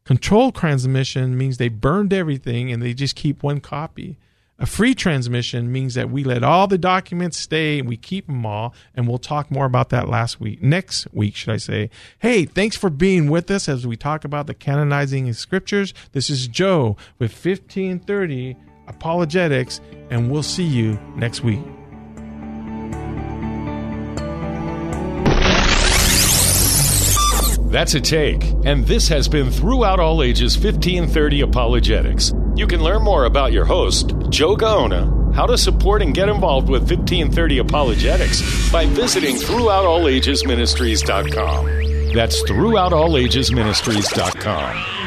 Control 0.06 0.52
transmission 0.52 1.38
means 1.38 1.58
they 1.58 1.70
burned 1.70 2.13
everything 2.13 2.72
and 2.72 2.82
they 2.82 2.93
just 2.93 3.15
keep 3.15 3.43
one 3.43 3.60
copy. 3.60 4.17
A 4.60 4.65
free 4.65 4.96
transmission 4.96 5.72
means 5.72 5.93
that 5.93 6.10
we 6.10 6.24
let 6.24 6.43
all 6.43 6.67
the 6.67 6.80
documents 6.80 7.38
stay 7.38 7.78
and 7.78 7.88
we 7.88 7.96
keep 7.96 8.26
them 8.26 8.43
all. 8.43 8.74
And 8.96 9.08
we'll 9.08 9.20
talk 9.20 9.52
more 9.52 9.65
about 9.65 9.89
that 9.89 10.10
last 10.10 10.39
week, 10.39 10.63
next 10.63 11.08
week, 11.13 11.36
should 11.36 11.54
I 11.54 11.58
say. 11.58 11.91
Hey, 12.17 12.46
thanks 12.46 12.76
for 12.76 12.89
being 12.89 13.30
with 13.30 13.52
us 13.52 13.70
as 13.70 13.86
we 13.86 13.96
talk 13.96 14.26
about 14.26 14.48
the 14.48 14.56
canonizing 14.56 15.32
scriptures. 15.34 15.93
This 16.13 16.32
is 16.32 16.48
Joe 16.48 16.98
with 17.20 17.32
1530 17.32 18.58
Apologetics, 18.88 19.80
and 20.10 20.32
we'll 20.32 20.41
see 20.41 20.63
you 20.63 20.98
next 21.15 21.43
week. 21.43 21.62
That's 27.70 27.93
a 27.93 28.02
take, 28.02 28.43
and 28.63 28.88
this 28.88 29.10
has 29.10 29.28
been 29.28 29.52
Throughout 29.52 30.00
All 30.00 30.24
Ages 30.24 30.58
1530 30.58 31.41
Apologetics. 31.41 32.34
You 32.58 32.65
can 32.65 32.82
learn 32.84 33.04
more 33.04 33.26
about 33.26 33.54
your 33.54 33.65
host, 33.65 34.15
Joe 34.30 34.56
Gaona, 34.56 35.32
how 35.36 35.46
to 35.46 35.60
support 35.60 36.02
and 36.02 36.12
get 36.12 36.28
involved 36.28 36.70
with 36.70 36.89
1530 36.89 37.60
Apologetics 37.60 38.72
by 38.72 38.88
visiting 38.88 39.36
throughoutallagesministries.com. 39.36 42.13
That's 42.13 42.41
throughoutallagesministries.com. 42.50 44.97